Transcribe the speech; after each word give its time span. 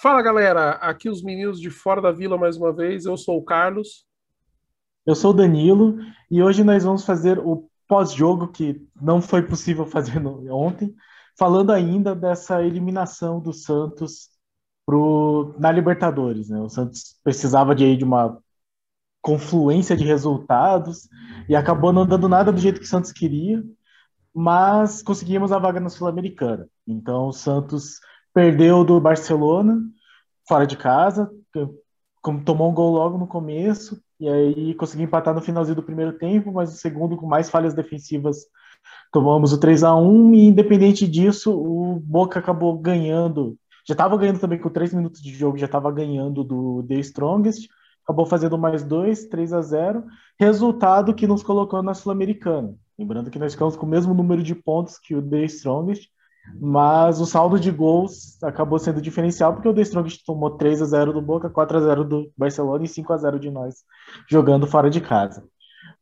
Fala 0.00 0.22
galera, 0.22 0.70
aqui 0.74 1.08
os 1.08 1.22
meninos 1.22 1.60
de 1.60 1.70
Fora 1.70 2.00
da 2.00 2.12
Vila 2.12 2.38
mais 2.38 2.56
uma 2.56 2.72
vez. 2.72 3.04
Eu 3.04 3.16
sou 3.16 3.36
o 3.36 3.44
Carlos. 3.44 4.06
Eu 5.04 5.16
sou 5.16 5.32
o 5.32 5.34
Danilo 5.34 5.98
e 6.30 6.40
hoje 6.40 6.62
nós 6.62 6.84
vamos 6.84 7.04
fazer 7.04 7.38
o 7.38 7.68
pós-jogo 7.88 8.46
que 8.48 8.80
não 9.00 9.20
foi 9.20 9.42
possível 9.42 9.84
fazer 9.90 10.24
ontem, 10.50 10.94
falando 11.36 11.72
ainda 11.72 12.14
dessa 12.14 12.62
eliminação 12.62 13.40
do 13.40 13.52
Santos 13.52 14.28
pro, 14.86 15.54
na 15.58 15.72
Libertadores. 15.72 16.48
Né? 16.48 16.60
O 16.60 16.68
Santos 16.68 17.18
precisava 17.24 17.74
de, 17.74 17.96
de 17.96 18.04
uma 18.04 18.38
confluência 19.20 19.96
de 19.96 20.04
resultados 20.04 21.08
e 21.48 21.56
acabou 21.56 21.92
não 21.92 22.06
dando 22.06 22.28
nada 22.28 22.52
do 22.52 22.60
jeito 22.60 22.78
que 22.78 22.86
o 22.86 22.88
Santos 22.88 23.10
queria, 23.10 23.64
mas 24.38 25.02
conseguimos 25.02 25.50
a 25.50 25.58
vaga 25.58 25.80
na 25.80 25.88
Sul-Americana. 25.88 26.68
Então 26.86 27.26
o 27.26 27.32
Santos 27.32 27.98
perdeu 28.32 28.84
do 28.84 29.00
Barcelona 29.00 29.82
fora 30.46 30.64
de 30.64 30.76
casa, 30.76 31.28
tomou 32.44 32.70
um 32.70 32.74
gol 32.74 32.92
logo 32.92 33.18
no 33.18 33.26
começo, 33.26 34.00
e 34.20 34.28
aí 34.28 34.74
conseguiu 34.74 35.06
empatar 35.06 35.34
no 35.34 35.40
finalzinho 35.40 35.74
do 35.74 35.82
primeiro 35.82 36.12
tempo, 36.12 36.52
mas 36.52 36.72
o 36.72 36.76
segundo, 36.76 37.16
com 37.16 37.26
mais 37.26 37.50
falhas 37.50 37.74
defensivas, 37.74 38.46
tomamos 39.12 39.52
o 39.52 39.58
3 39.58 39.82
a 39.82 39.96
1 39.96 40.34
e 40.34 40.46
independente 40.46 41.08
disso, 41.08 41.52
o 41.52 41.98
Boca 41.98 42.38
acabou 42.38 42.78
ganhando. 42.78 43.58
Já 43.86 43.94
estava 43.94 44.16
ganhando 44.16 44.38
também 44.38 44.60
com 44.60 44.70
3 44.70 44.94
minutos 44.94 45.20
de 45.20 45.34
jogo, 45.34 45.58
já 45.58 45.66
estava 45.66 45.90
ganhando 45.90 46.44
do 46.44 46.84
The 46.84 46.94
Strongest, 47.00 47.68
acabou 48.04 48.24
fazendo 48.24 48.56
mais 48.56 48.84
dois, 48.84 49.26
3 49.26 49.52
a 49.52 49.62
0 49.62 50.04
resultado 50.38 51.12
que 51.12 51.26
nos 51.26 51.42
colocou 51.42 51.82
na 51.82 51.92
Sul-Americana. 51.92 52.74
Lembrando 52.98 53.30
que 53.30 53.38
nós 53.38 53.52
ficamos 53.52 53.76
com 53.76 53.86
o 53.86 53.88
mesmo 53.88 54.12
número 54.12 54.42
de 54.42 54.54
pontos 54.54 54.98
que 54.98 55.14
o 55.14 55.22
The 55.22 55.44
Strongest, 55.44 56.10
mas 56.60 57.20
o 57.20 57.26
saldo 57.26 57.60
de 57.60 57.70
gols 57.70 58.42
acabou 58.42 58.78
sendo 58.78 59.00
diferencial, 59.00 59.52
porque 59.52 59.68
o 59.68 59.74
The 59.74 59.82
Strongest 59.82 60.24
tomou 60.24 60.56
3 60.56 60.82
a 60.82 60.84
0 60.84 61.12
do 61.12 61.22
Boca, 61.22 61.48
4 61.48 61.76
a 61.76 61.80
0 61.80 62.04
do 62.04 62.32
Barcelona 62.36 62.84
e 62.84 62.88
5 62.88 63.12
a 63.12 63.16
0 63.16 63.38
de 63.38 63.50
nós, 63.50 63.84
jogando 64.28 64.66
fora 64.66 64.90
de 64.90 65.00
casa. 65.00 65.46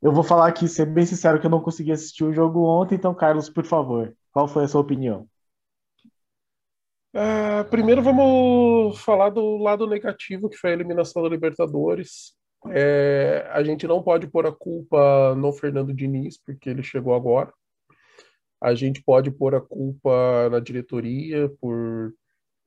Eu 0.00 0.12
vou 0.12 0.22
falar 0.22 0.46
aqui, 0.46 0.68
ser 0.68 0.86
bem 0.86 1.04
sincero, 1.04 1.38
que 1.38 1.46
eu 1.46 1.50
não 1.50 1.60
consegui 1.60 1.92
assistir 1.92 2.24
o 2.24 2.32
jogo 2.32 2.64
ontem, 2.64 2.94
então, 2.94 3.14
Carlos, 3.14 3.50
por 3.50 3.64
favor, 3.64 4.14
qual 4.32 4.48
foi 4.48 4.64
a 4.64 4.68
sua 4.68 4.80
opinião? 4.80 5.28
Uh, 7.14 7.64
primeiro 7.70 8.02
vamos 8.02 8.98
falar 9.00 9.30
do 9.30 9.56
lado 9.56 9.86
negativo, 9.86 10.48
que 10.48 10.56
foi 10.56 10.70
a 10.70 10.72
eliminação 10.74 11.22
da 11.22 11.28
Libertadores. 11.28 12.34
É, 12.72 13.48
a 13.52 13.62
gente 13.62 13.86
não 13.86 14.02
pode 14.02 14.26
pôr 14.26 14.46
a 14.46 14.52
culpa 14.52 15.34
no 15.34 15.52
Fernando 15.52 15.92
Diniz, 15.92 16.38
porque 16.38 16.70
ele 16.70 16.82
chegou 16.82 17.14
agora. 17.14 17.52
A 18.60 18.74
gente 18.74 19.02
pode 19.02 19.30
pôr 19.30 19.54
a 19.54 19.60
culpa 19.60 20.48
na 20.50 20.60
diretoria 20.60 21.48
por 21.60 22.12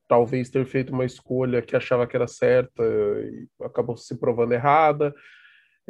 talvez 0.08 0.50
ter 0.50 0.66
feito 0.66 0.92
uma 0.92 1.06
escolha 1.06 1.62
que 1.62 1.76
achava 1.76 2.08
que 2.08 2.16
era 2.16 2.28
certa 2.28 2.84
e 2.84 3.48
acabou 3.62 3.96
se 3.96 4.18
provando 4.18 4.54
errada. 4.54 5.14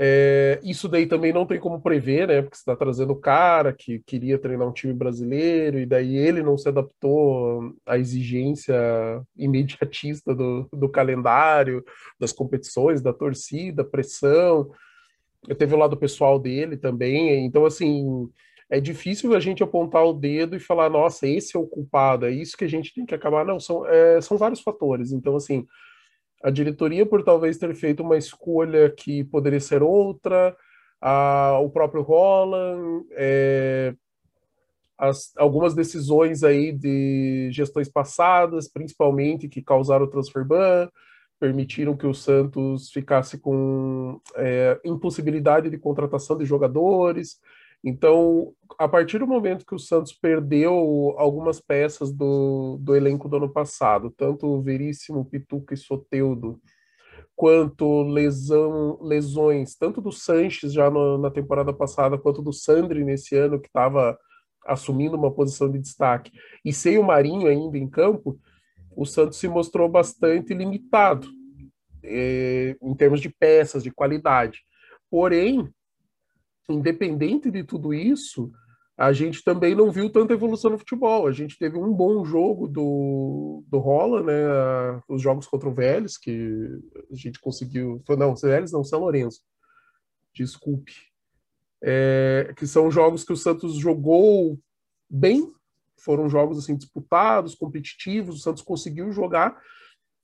É, 0.01 0.61
isso 0.63 0.87
daí 0.87 1.05
também 1.05 1.33
não 1.33 1.45
tem 1.45 1.59
como 1.59 1.81
prever, 1.81 2.25
né? 2.25 2.41
Porque 2.41 2.55
você 2.55 2.61
está 2.61 2.73
trazendo 2.73 3.11
o 3.11 3.19
cara 3.19 3.73
que 3.73 3.99
queria 3.99 4.39
treinar 4.39 4.65
um 4.65 4.71
time 4.71 4.93
brasileiro 4.93 5.77
e 5.77 5.85
daí 5.85 6.15
ele 6.15 6.41
não 6.41 6.57
se 6.57 6.69
adaptou 6.69 7.75
à 7.85 7.97
exigência 7.97 8.73
imediatista 9.35 10.33
do, 10.33 10.69
do 10.71 10.87
calendário, 10.87 11.83
das 12.17 12.31
competições, 12.31 13.01
da 13.01 13.11
torcida, 13.11 13.83
pressão. 13.83 14.71
Teve 15.57 15.75
o 15.75 15.77
lado 15.77 15.97
pessoal 15.97 16.39
dele 16.39 16.77
também. 16.77 17.45
Então, 17.45 17.65
assim, 17.65 18.29
é 18.69 18.79
difícil 18.79 19.35
a 19.35 19.39
gente 19.41 19.61
apontar 19.61 20.05
o 20.05 20.13
dedo 20.13 20.55
e 20.55 20.61
falar, 20.61 20.89
nossa, 20.89 21.27
esse 21.27 21.57
é 21.57 21.59
o 21.59 21.67
culpado, 21.67 22.25
é 22.25 22.31
isso 22.31 22.55
que 22.55 22.63
a 22.63 22.69
gente 22.69 22.93
tem 22.93 23.05
que 23.05 23.15
acabar. 23.15 23.45
Não, 23.45 23.59
são, 23.59 23.85
é, 23.85 24.21
são 24.21 24.37
vários 24.37 24.61
fatores. 24.61 25.11
Então, 25.11 25.35
assim, 25.35 25.67
a 26.43 26.49
diretoria, 26.49 27.05
por 27.05 27.23
talvez 27.23 27.57
ter 27.57 27.73
feito 27.75 28.03
uma 28.03 28.17
escolha 28.17 28.89
que 28.89 29.23
poderia 29.25 29.59
ser 29.59 29.83
outra, 29.83 30.55
a, 31.01 31.59
o 31.59 31.69
próprio 31.69 32.01
Roland, 32.01 33.05
é, 33.11 33.93
as, 34.97 35.31
algumas 35.37 35.73
decisões 35.73 36.43
aí 36.43 36.71
de 36.71 37.49
gestões 37.51 37.89
passadas, 37.89 38.67
principalmente, 38.67 39.47
que 39.47 39.61
causaram 39.61 40.05
o 40.05 40.09
transfer 40.09 40.43
ban, 40.43 40.89
permitiram 41.39 41.95
que 41.95 42.05
o 42.05 42.13
Santos 42.13 42.91
ficasse 42.91 43.37
com 43.37 44.19
é, 44.35 44.79
impossibilidade 44.83 45.69
de 45.69 45.77
contratação 45.77 46.37
de 46.37 46.45
jogadores. 46.45 47.39
Então, 47.83 48.53
a 48.77 48.87
partir 48.87 49.19
do 49.19 49.27
momento 49.27 49.65
que 49.65 49.75
o 49.75 49.79
Santos 49.79 50.11
perdeu 50.11 50.73
algumas 51.17 51.61
peças 51.61 52.11
do, 52.11 52.77
do 52.81 52.95
elenco 52.95 53.29
do 53.29 53.37
ano 53.37 53.49
passado, 53.49 54.13
tanto 54.15 54.47
o 54.47 54.61
Veríssimo, 54.61 55.25
Pituca 55.25 55.73
e 55.73 55.77
Soteudo, 55.77 56.59
quanto 57.35 58.03
lesão, 58.03 58.99
lesões, 59.01 59.75
tanto 59.75 60.01
do 60.01 60.11
Sanches 60.11 60.73
já 60.73 60.89
no, 60.89 61.17
na 61.17 61.31
temporada 61.31 61.71
passada, 61.71 62.17
quanto 62.17 62.41
do 62.41 62.51
Sandri 62.51 63.05
nesse 63.05 63.33
ano, 63.35 63.59
que 63.59 63.67
estava 63.67 64.17
assumindo 64.65 65.15
uma 65.15 65.33
posição 65.33 65.71
de 65.71 65.79
destaque, 65.79 66.31
e 66.65 66.73
sem 66.73 66.97
o 66.97 67.03
Marinho 67.03 67.47
ainda 67.47 67.77
em 67.77 67.89
campo, 67.89 68.37
o 68.93 69.05
Santos 69.05 69.37
se 69.37 69.47
mostrou 69.47 69.87
bastante 69.87 70.53
limitado 70.53 71.29
eh, 72.03 72.75
em 72.81 72.93
termos 72.93 73.21
de 73.21 73.29
peças, 73.29 73.83
de 73.83 73.91
qualidade. 73.91 74.59
Porém, 75.09 75.67
independente 76.73 77.49
de 77.51 77.63
tudo 77.63 77.93
isso, 77.93 78.51
a 78.97 79.13
gente 79.13 79.43
também 79.43 79.73
não 79.73 79.91
viu 79.91 80.09
tanta 80.09 80.33
evolução 80.33 80.71
no 80.71 80.77
futebol. 80.77 81.25
A 81.25 81.31
gente 81.31 81.57
teve 81.57 81.77
um 81.77 81.93
bom 81.93 82.25
jogo 82.25 82.67
do, 82.67 83.63
do 83.67 83.77
Rola, 83.77 84.21
né? 84.21 85.01
Os 85.07 85.21
jogos 85.21 85.47
contra 85.47 85.69
o 85.69 85.73
Vélez, 85.73 86.17
que 86.17 86.67
a 87.09 87.15
gente 87.15 87.39
conseguiu. 87.39 88.03
Não, 88.17 88.35
Vélez 88.35 88.73
não, 88.73 88.83
São 88.83 88.99
Lourenço. 88.99 89.39
Desculpe. 90.33 90.93
É, 91.81 92.53
que 92.57 92.67
são 92.67 92.91
jogos 92.91 93.23
que 93.23 93.31
o 93.31 93.37
Santos 93.37 93.75
jogou 93.75 94.59
bem, 95.09 95.49
foram 95.97 96.29
jogos 96.29 96.57
assim 96.57 96.75
disputados, 96.75 97.55
competitivos, 97.55 98.35
o 98.35 98.39
Santos 98.39 98.61
conseguiu 98.61 99.13
jogar, 99.13 99.57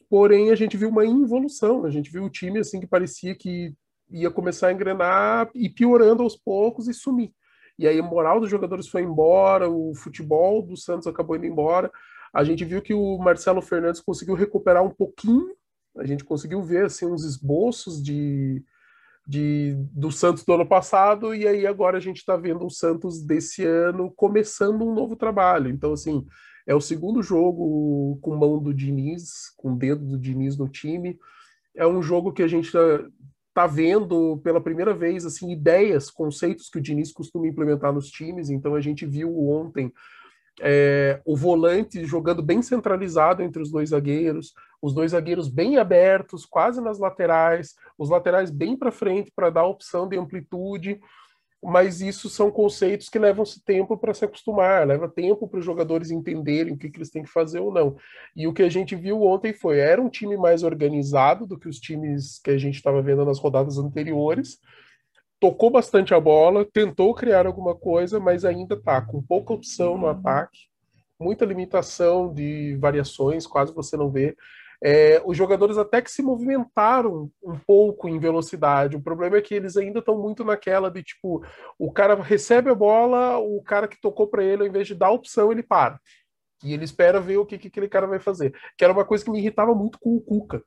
porém 0.10 0.52
a 0.52 0.56
gente 0.56 0.76
viu 0.76 0.90
uma 0.90 1.06
involução, 1.06 1.86
a 1.86 1.90
gente 1.90 2.12
viu 2.12 2.26
o 2.26 2.30
time 2.30 2.60
assim 2.60 2.82
que 2.82 2.88
parecia 2.88 3.34
que 3.34 3.74
ia 4.10 4.30
começar 4.30 4.68
a 4.68 4.74
engrenar 4.74 5.50
e 5.54 5.70
piorando 5.70 6.24
aos 6.24 6.36
poucos 6.36 6.88
e 6.88 6.94
sumir. 6.94 7.34
E 7.78 7.88
aí 7.88 8.00
a 8.00 8.04
moral 8.04 8.40
dos 8.40 8.50
jogadores 8.50 8.88
foi 8.88 9.02
embora, 9.02 9.70
o 9.70 9.94
futebol 9.96 10.62
do 10.62 10.78
Santos 10.78 11.08
acabou 11.08 11.36
indo 11.36 11.46
embora. 11.46 11.92
A 12.34 12.44
gente 12.44 12.64
viu 12.64 12.82
que 12.82 12.94
o 12.94 13.18
Marcelo 13.18 13.62
Fernandes 13.62 14.02
conseguiu 14.02 14.36
recuperar 14.36 14.84
um 14.84 14.90
pouquinho, 14.90 15.56
a 15.98 16.06
gente 16.06 16.24
conseguiu 16.24 16.62
ver 16.62 16.86
assim 16.86 17.06
uns 17.06 17.24
esboços 17.24 18.02
de, 18.02 18.64
de 19.28 19.76
do 19.92 20.12
Santos 20.12 20.44
do 20.44 20.54
ano 20.54 20.68
passado 20.68 21.34
e 21.34 21.48
aí 21.48 21.66
agora 21.66 21.98
a 21.98 22.02
gente 22.02 22.18
está 22.18 22.36
vendo 22.36 22.66
o 22.66 22.70
Santos 22.70 23.22
desse 23.22 23.66
ano 23.66 24.12
começando 24.16 24.86
um 24.86 24.94
novo 24.94 25.16
trabalho. 25.16 25.70
Então 25.70 25.94
assim, 25.94 26.26
é 26.68 26.74
o 26.74 26.82
segundo 26.82 27.22
jogo 27.22 28.18
com 28.22 28.36
mão 28.36 28.62
do 28.62 28.74
Diniz, 28.74 29.54
com 29.58 29.74
o 29.74 29.78
dedo 29.78 30.06
do 30.06 30.20
Diniz 30.20 30.58
no 30.58 30.68
time. 30.68 31.18
É 31.76 31.86
um 31.86 32.02
jogo 32.02 32.34
que 32.34 32.44
a 32.44 32.48
gente 32.48 32.72
tá 33.56 33.66
vendo 33.66 34.38
pela 34.44 34.60
primeira 34.60 34.94
vez 34.94 35.26
assim 35.26 35.50
ideias, 35.50 36.12
conceitos 36.12 36.70
que 36.70 36.78
o 36.78 36.82
Diniz 36.82 37.14
costuma 37.14 37.48
implementar 37.48 37.94
nos 37.94 38.10
times. 38.12 38.50
Então 38.50 38.76
a 38.76 38.82
gente 38.82 39.06
viu 39.06 39.48
ontem 39.48 39.94
é, 40.62 41.22
o 41.26 41.38
volante 41.38 42.06
jogando 42.06 42.44
bem 42.44 42.62
centralizado 42.62 43.42
entre 43.42 43.62
os 43.62 43.72
dois 43.72 43.90
zagueiros, 43.90 44.54
os 44.82 44.94
dois 44.94 45.12
zagueiros 45.12 45.48
bem 45.48 45.78
abertos, 45.78 46.46
quase 46.46 46.82
nas 46.82 47.00
laterais, 47.00 47.76
os 47.98 48.10
laterais 48.10 48.52
bem 48.52 48.76
para 48.76 48.92
frente 48.92 49.32
para 49.34 49.50
dar 49.50 49.64
opção 49.64 50.06
de 50.06 50.18
amplitude 50.18 51.00
mas 51.66 52.00
isso 52.00 52.30
são 52.30 52.52
conceitos 52.52 53.10
que 53.10 53.18
levam-se 53.18 53.64
tempo 53.64 53.98
para 53.98 54.14
se 54.14 54.24
acostumar, 54.24 54.86
leva 54.86 55.10
tempo 55.10 55.48
para 55.48 55.60
os 55.60 55.66
jogadores 55.66 56.12
entenderem 56.12 56.74
o 56.74 56.78
que, 56.78 56.90
que, 56.90 56.98
eles 56.98 57.10
têm 57.10 57.24
que 57.24 57.30
fazer 57.30 57.60
ou 57.60 57.74
não. 57.74 57.98
E 58.36 58.48
o 58.48 58.54
que 58.54 58.62
a 58.62 58.70
gente 58.70 58.96
viu 58.96 59.24
ontem 59.24 59.52
foi, 59.52 59.80
era 59.80 60.02
um 60.02 60.10
time 60.10 60.38
mais 60.38 60.62
organizado 60.62 61.48
do 61.48 61.58
que 61.58 61.68
os 61.68 61.80
times 61.80 62.40
que 62.40 62.52
a 62.52 62.58
gente 62.58 62.76
estava 62.76 63.02
vendo 63.02 63.26
nas 63.26 63.40
rodadas 63.40 63.80
anteriores, 63.80 64.60
tocou 65.40 65.72
bastante 65.72 66.14
a 66.14 66.20
bola, 66.20 66.64
tentou 66.64 67.14
criar 67.16 67.48
alguma 67.48 67.74
coisa, 67.74 68.20
mas 68.20 68.46
ainda 68.46 68.76
está 68.76 69.02
com 69.02 69.22
pouca 69.22 69.54
opção 69.54 69.98
no 69.98 70.08
ataque, 70.08 70.68
muita 71.20 71.46
limitação 71.46 72.32
de 72.32 72.76
variações, 72.78 73.48
quase 73.48 73.74
você 73.74 73.98
não 73.98 74.12
vê. 74.12 74.36
É, 74.88 75.20
os 75.26 75.36
jogadores 75.36 75.80
até 75.80 76.00
que 76.00 76.12
se 76.12 76.22
movimentaram 76.22 77.32
um 77.44 77.58
pouco 77.66 78.08
em 78.08 78.20
velocidade. 78.20 78.96
O 78.96 79.02
problema 79.02 79.36
é 79.36 79.42
que 79.42 79.56
eles 79.56 79.76
ainda 79.76 79.98
estão 79.98 80.16
muito 80.16 80.44
naquela 80.44 80.92
de 80.92 81.02
tipo, 81.02 81.44
o 81.80 81.92
cara 81.92 82.14
recebe 82.22 82.70
a 82.70 82.76
bola, 82.76 83.40
o 83.40 83.64
cara 83.64 83.88
que 83.88 84.00
tocou 84.00 84.28
para 84.28 84.44
ele, 84.44 84.62
ao 84.62 84.68
invés 84.68 84.86
de 84.86 84.94
dar 84.94 85.10
opção, 85.10 85.52
ele 85.52 85.64
para. 85.64 86.00
E 86.64 86.72
ele 86.72 86.84
espera 86.84 87.20
ver 87.20 87.38
o 87.38 87.46
que, 87.48 87.58
que 87.58 87.68
aquele 87.68 87.90
cara 87.90 88.06
vai 88.06 88.20
fazer. 88.20 88.54
Que 88.78 88.84
era 88.84 88.94
uma 88.94 89.04
coisa 89.04 89.26
que 89.26 89.32
me 89.32 89.40
irritava 89.40 89.74
muito 89.74 89.98
com 90.00 90.16
o 90.16 90.22
Cuca. 90.22 90.62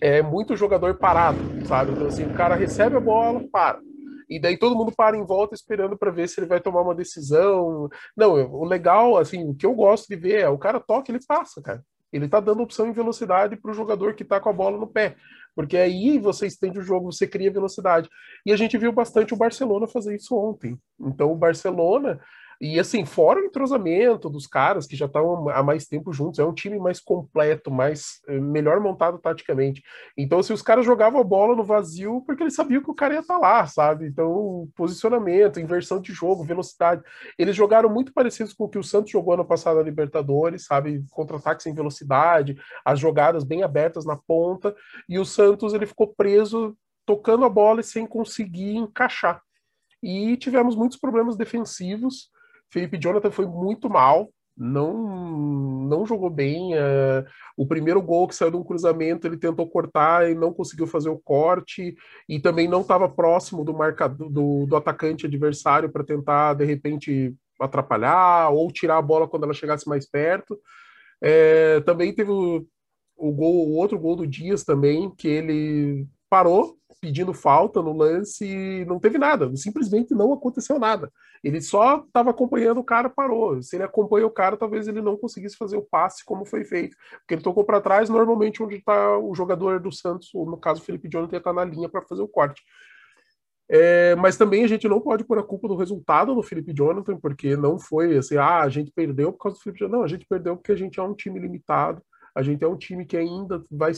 É 0.00 0.22
muito 0.22 0.54
jogador 0.54 0.96
parado, 0.98 1.38
sabe? 1.66 1.90
Então, 1.90 2.06
assim, 2.06 2.24
o 2.24 2.34
cara 2.34 2.54
recebe 2.54 2.96
a 2.96 3.00
bola, 3.00 3.42
para. 3.50 3.80
e 4.28 4.40
daí 4.40 4.56
todo 4.56 4.76
mundo 4.76 4.92
para 4.96 5.16
em 5.16 5.26
volta 5.26 5.56
esperando 5.56 5.98
para 5.98 6.12
ver 6.12 6.28
se 6.28 6.38
ele 6.38 6.46
vai 6.46 6.60
tomar 6.60 6.82
uma 6.82 6.94
decisão. 6.94 7.88
Não, 8.16 8.32
o 8.32 8.64
legal, 8.64 9.16
assim, 9.16 9.42
o 9.48 9.56
que 9.56 9.66
eu 9.66 9.74
gosto 9.74 10.06
de 10.06 10.14
ver 10.14 10.42
é 10.42 10.48
o 10.48 10.56
cara 10.56 10.78
toca, 10.78 11.10
ele 11.10 11.18
passa, 11.26 11.60
cara. 11.60 11.82
Ele 12.14 12.28
tá 12.28 12.38
dando 12.38 12.62
opção 12.62 12.86
em 12.86 12.92
velocidade 12.92 13.56
para 13.56 13.72
o 13.72 13.74
jogador 13.74 14.14
que 14.14 14.24
tá 14.24 14.38
com 14.38 14.48
a 14.48 14.52
bola 14.52 14.78
no 14.78 14.86
pé. 14.86 15.16
Porque 15.52 15.76
aí 15.76 16.16
você 16.16 16.46
estende 16.46 16.78
o 16.78 16.82
jogo, 16.82 17.10
você 17.10 17.26
cria 17.26 17.50
velocidade. 17.50 18.08
E 18.46 18.52
a 18.52 18.56
gente 18.56 18.78
viu 18.78 18.92
bastante 18.92 19.34
o 19.34 19.36
Barcelona 19.36 19.88
fazer 19.88 20.14
isso 20.14 20.36
ontem. 20.36 20.78
Então 21.00 21.32
o 21.32 21.36
Barcelona 21.36 22.20
e 22.64 22.80
assim, 22.80 23.04
fora 23.04 23.42
o 23.42 23.44
entrosamento 23.44 24.30
dos 24.30 24.46
caras 24.46 24.86
que 24.86 24.96
já 24.96 25.04
estão 25.04 25.50
há 25.50 25.62
mais 25.62 25.86
tempo 25.86 26.14
juntos, 26.14 26.38
é 26.38 26.44
um 26.46 26.54
time 26.54 26.78
mais 26.78 26.98
completo, 26.98 27.70
mais 27.70 28.22
eh, 28.26 28.40
melhor 28.40 28.80
montado 28.80 29.18
taticamente. 29.18 29.82
Então, 30.16 30.42
se 30.42 30.46
assim, 30.46 30.54
os 30.54 30.62
caras 30.62 30.86
jogavam 30.86 31.20
a 31.20 31.24
bola 31.24 31.54
no 31.54 31.62
vazio, 31.62 32.22
porque 32.24 32.42
eles 32.42 32.54
sabiam 32.54 32.82
que 32.82 32.90
o 32.90 32.94
cara 32.94 33.12
ia 33.12 33.20
estar 33.20 33.34
tá 33.34 33.38
lá, 33.38 33.66
sabe? 33.66 34.06
Então, 34.06 34.66
posicionamento, 34.74 35.60
inversão 35.60 36.00
de 36.00 36.14
jogo, 36.14 36.42
velocidade. 36.42 37.02
Eles 37.38 37.54
jogaram 37.54 37.90
muito 37.90 38.14
parecidos 38.14 38.54
com 38.54 38.64
o 38.64 38.68
que 38.70 38.78
o 38.78 38.82
Santos 38.82 39.10
jogou 39.10 39.34
ano 39.34 39.44
passado 39.44 39.76
na 39.76 39.82
Libertadores, 39.82 40.64
sabe? 40.64 41.04
Contra-ataques 41.10 41.66
em 41.66 41.74
velocidade, 41.74 42.56
as 42.82 42.98
jogadas 42.98 43.44
bem 43.44 43.62
abertas 43.62 44.06
na 44.06 44.16
ponta, 44.16 44.74
e 45.06 45.18
o 45.18 45.26
Santos 45.26 45.74
ele 45.74 45.84
ficou 45.84 46.14
preso 46.16 46.74
tocando 47.04 47.44
a 47.44 47.48
bola 47.50 47.82
e 47.82 47.84
sem 47.84 48.06
conseguir 48.06 48.74
encaixar. 48.74 49.42
E 50.02 50.34
tivemos 50.38 50.74
muitos 50.74 50.96
problemas 50.96 51.36
defensivos 51.36 52.32
Felipe 52.74 52.98
Jonathan 52.98 53.30
foi 53.30 53.46
muito 53.46 53.88
mal, 53.88 54.30
não 54.56 55.84
não 55.88 56.04
jogou 56.04 56.28
bem. 56.28 56.74
É, 56.74 57.24
o 57.56 57.64
primeiro 57.64 58.02
gol 58.02 58.26
que 58.26 58.34
saiu 58.34 58.50
de 58.50 58.56
um 58.56 58.64
cruzamento, 58.64 59.28
ele 59.28 59.36
tentou 59.36 59.68
cortar 59.68 60.28
e 60.28 60.34
não 60.34 60.52
conseguiu 60.52 60.84
fazer 60.84 61.08
o 61.08 61.20
corte, 61.20 61.94
e 62.28 62.40
também 62.40 62.66
não 62.66 62.80
estava 62.80 63.08
próximo 63.08 63.64
do 63.64 63.72
do, 64.28 64.66
do 64.66 64.76
atacante 64.76 65.24
adversário 65.24 65.88
para 65.88 66.02
tentar, 66.02 66.54
de 66.54 66.64
repente, 66.64 67.32
atrapalhar 67.60 68.50
ou 68.50 68.72
tirar 68.72 68.98
a 68.98 69.02
bola 69.02 69.28
quando 69.28 69.44
ela 69.44 69.54
chegasse 69.54 69.88
mais 69.88 70.04
perto. 70.10 70.58
É, 71.22 71.80
também 71.82 72.12
teve 72.12 72.32
o, 72.32 72.66
o, 73.16 73.30
gol, 73.30 73.68
o 73.68 73.74
outro 73.74 73.96
gol 74.00 74.16
do 74.16 74.26
Dias 74.26 74.64
também, 74.64 75.14
que 75.14 75.28
ele 75.28 76.08
parou 76.28 76.76
pedindo 77.04 77.34
falta 77.34 77.82
no 77.82 77.92
lance 77.94 78.46
e 78.46 78.84
não 78.86 78.98
teve 78.98 79.18
nada, 79.18 79.54
simplesmente 79.56 80.14
não 80.14 80.32
aconteceu 80.32 80.78
nada. 80.78 81.12
Ele 81.42 81.60
só 81.60 81.98
estava 81.98 82.30
acompanhando 82.30 82.80
o 82.80 82.84
cara, 82.84 83.10
parou. 83.10 83.60
Se 83.62 83.76
ele 83.76 83.82
acompanha 83.82 84.26
o 84.26 84.30
cara, 84.30 84.56
talvez 84.56 84.88
ele 84.88 85.02
não 85.02 85.14
conseguisse 85.14 85.54
fazer 85.54 85.76
o 85.76 85.82
passe 85.82 86.24
como 86.24 86.46
foi 86.46 86.64
feito, 86.64 86.96
porque 87.18 87.34
ele 87.34 87.42
tocou 87.42 87.62
para 87.62 87.82
trás, 87.82 88.08
normalmente 88.08 88.62
onde 88.62 88.76
está 88.76 89.18
o 89.18 89.34
jogador 89.34 89.80
do 89.80 89.92
Santos, 89.92 90.34
ou 90.34 90.46
no 90.46 90.56
caso 90.56 90.80
o 90.80 90.84
Felipe 90.84 91.10
Jonathan, 91.12 91.36
está 91.36 91.52
na 91.52 91.62
linha 91.62 91.90
para 91.90 92.00
fazer 92.00 92.22
o 92.22 92.28
corte. 92.28 92.62
É, 93.68 94.14
mas 94.16 94.38
também 94.38 94.64
a 94.64 94.66
gente 94.66 94.88
não 94.88 95.00
pode 95.00 95.24
pôr 95.24 95.38
a 95.38 95.42
culpa 95.42 95.68
do 95.68 95.76
resultado 95.76 96.34
no 96.34 96.42
Felipe 96.42 96.72
Jonathan, 96.74 97.18
porque 97.18 97.54
não 97.54 97.78
foi 97.78 98.16
assim, 98.16 98.38
ah, 98.38 98.62
a 98.62 98.68
gente 98.70 98.90
perdeu 98.90 99.30
por 99.30 99.40
causa 99.40 99.58
do 99.58 99.62
Felipe 99.62 99.80
Jonathan. 99.80 99.98
Não, 99.98 100.04
a 100.04 100.08
gente 100.08 100.24
perdeu 100.26 100.56
porque 100.56 100.72
a 100.72 100.76
gente 100.76 100.98
é 100.98 101.02
um 101.02 101.14
time 101.14 101.38
limitado, 101.38 102.00
a 102.34 102.42
gente 102.42 102.64
é 102.64 102.68
um 102.68 102.76
time 102.76 103.04
que 103.04 103.16
ainda 103.16 103.62
vai, 103.70 103.92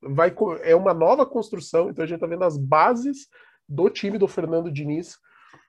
vai 0.00 0.34
é 0.62 0.76
uma 0.76 0.94
nova 0.94 1.26
construção, 1.26 1.90
então 1.90 2.04
a 2.04 2.06
gente 2.06 2.16
está 2.16 2.26
vendo 2.26 2.44
as 2.44 2.56
bases 2.56 3.26
do 3.68 3.90
time 3.90 4.16
do 4.16 4.28
Fernando 4.28 4.70
Diniz. 4.70 5.16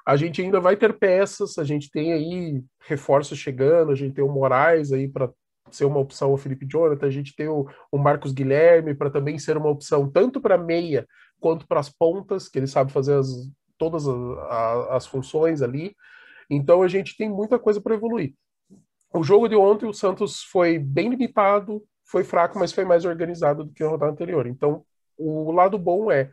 A 0.05 0.15
gente 0.15 0.41
ainda 0.41 0.59
vai 0.59 0.75
ter 0.75 0.97
peças, 0.97 1.57
a 1.57 1.63
gente 1.63 1.89
tem 1.89 2.13
aí 2.13 2.63
reforços 2.87 3.37
chegando, 3.37 3.91
a 3.91 3.95
gente 3.95 4.13
tem 4.13 4.23
o 4.23 4.31
Moraes 4.31 4.91
aí 4.91 5.07
para 5.07 5.31
ser 5.71 5.85
uma 5.85 5.99
opção 5.99 6.33
o 6.33 6.37
Felipe 6.37 6.65
Jonathan, 6.65 7.07
a 7.07 7.11
gente 7.11 7.35
tem 7.35 7.47
o, 7.47 7.67
o 7.91 7.97
Marcos 7.97 8.31
Guilherme 8.31 8.93
para 8.93 9.09
também 9.09 9.39
ser 9.39 9.57
uma 9.57 9.69
opção 9.69 10.09
tanto 10.09 10.41
para 10.41 10.57
meia 10.57 11.07
quanto 11.39 11.67
para 11.67 11.79
as 11.79 11.89
pontas, 11.89 12.47
que 12.47 12.59
ele 12.59 12.67
sabe 12.67 12.91
fazer 12.91 13.15
as, 13.15 13.27
todas 13.77 14.07
as, 14.07 14.89
as 14.89 15.05
funções 15.07 15.61
ali. 15.61 15.95
Então 16.49 16.83
a 16.83 16.87
gente 16.87 17.15
tem 17.17 17.29
muita 17.29 17.57
coisa 17.57 17.81
para 17.81 17.95
evoluir. 17.95 18.33
O 19.13 19.23
jogo 19.23 19.47
de 19.47 19.55
ontem, 19.55 19.87
o 19.87 19.93
Santos 19.93 20.43
foi 20.43 20.77
bem 20.77 21.09
limitado, 21.09 21.83
foi 22.11 22.23
fraco, 22.25 22.59
mas 22.59 22.73
foi 22.73 22.83
mais 22.83 23.05
organizado 23.05 23.63
do 23.63 23.71
que 23.71 23.83
a 23.83 23.87
rodada 23.87 24.11
anterior. 24.11 24.45
Então, 24.45 24.83
o 25.17 25.51
lado 25.51 25.79
bom 25.79 26.11
é 26.11 26.29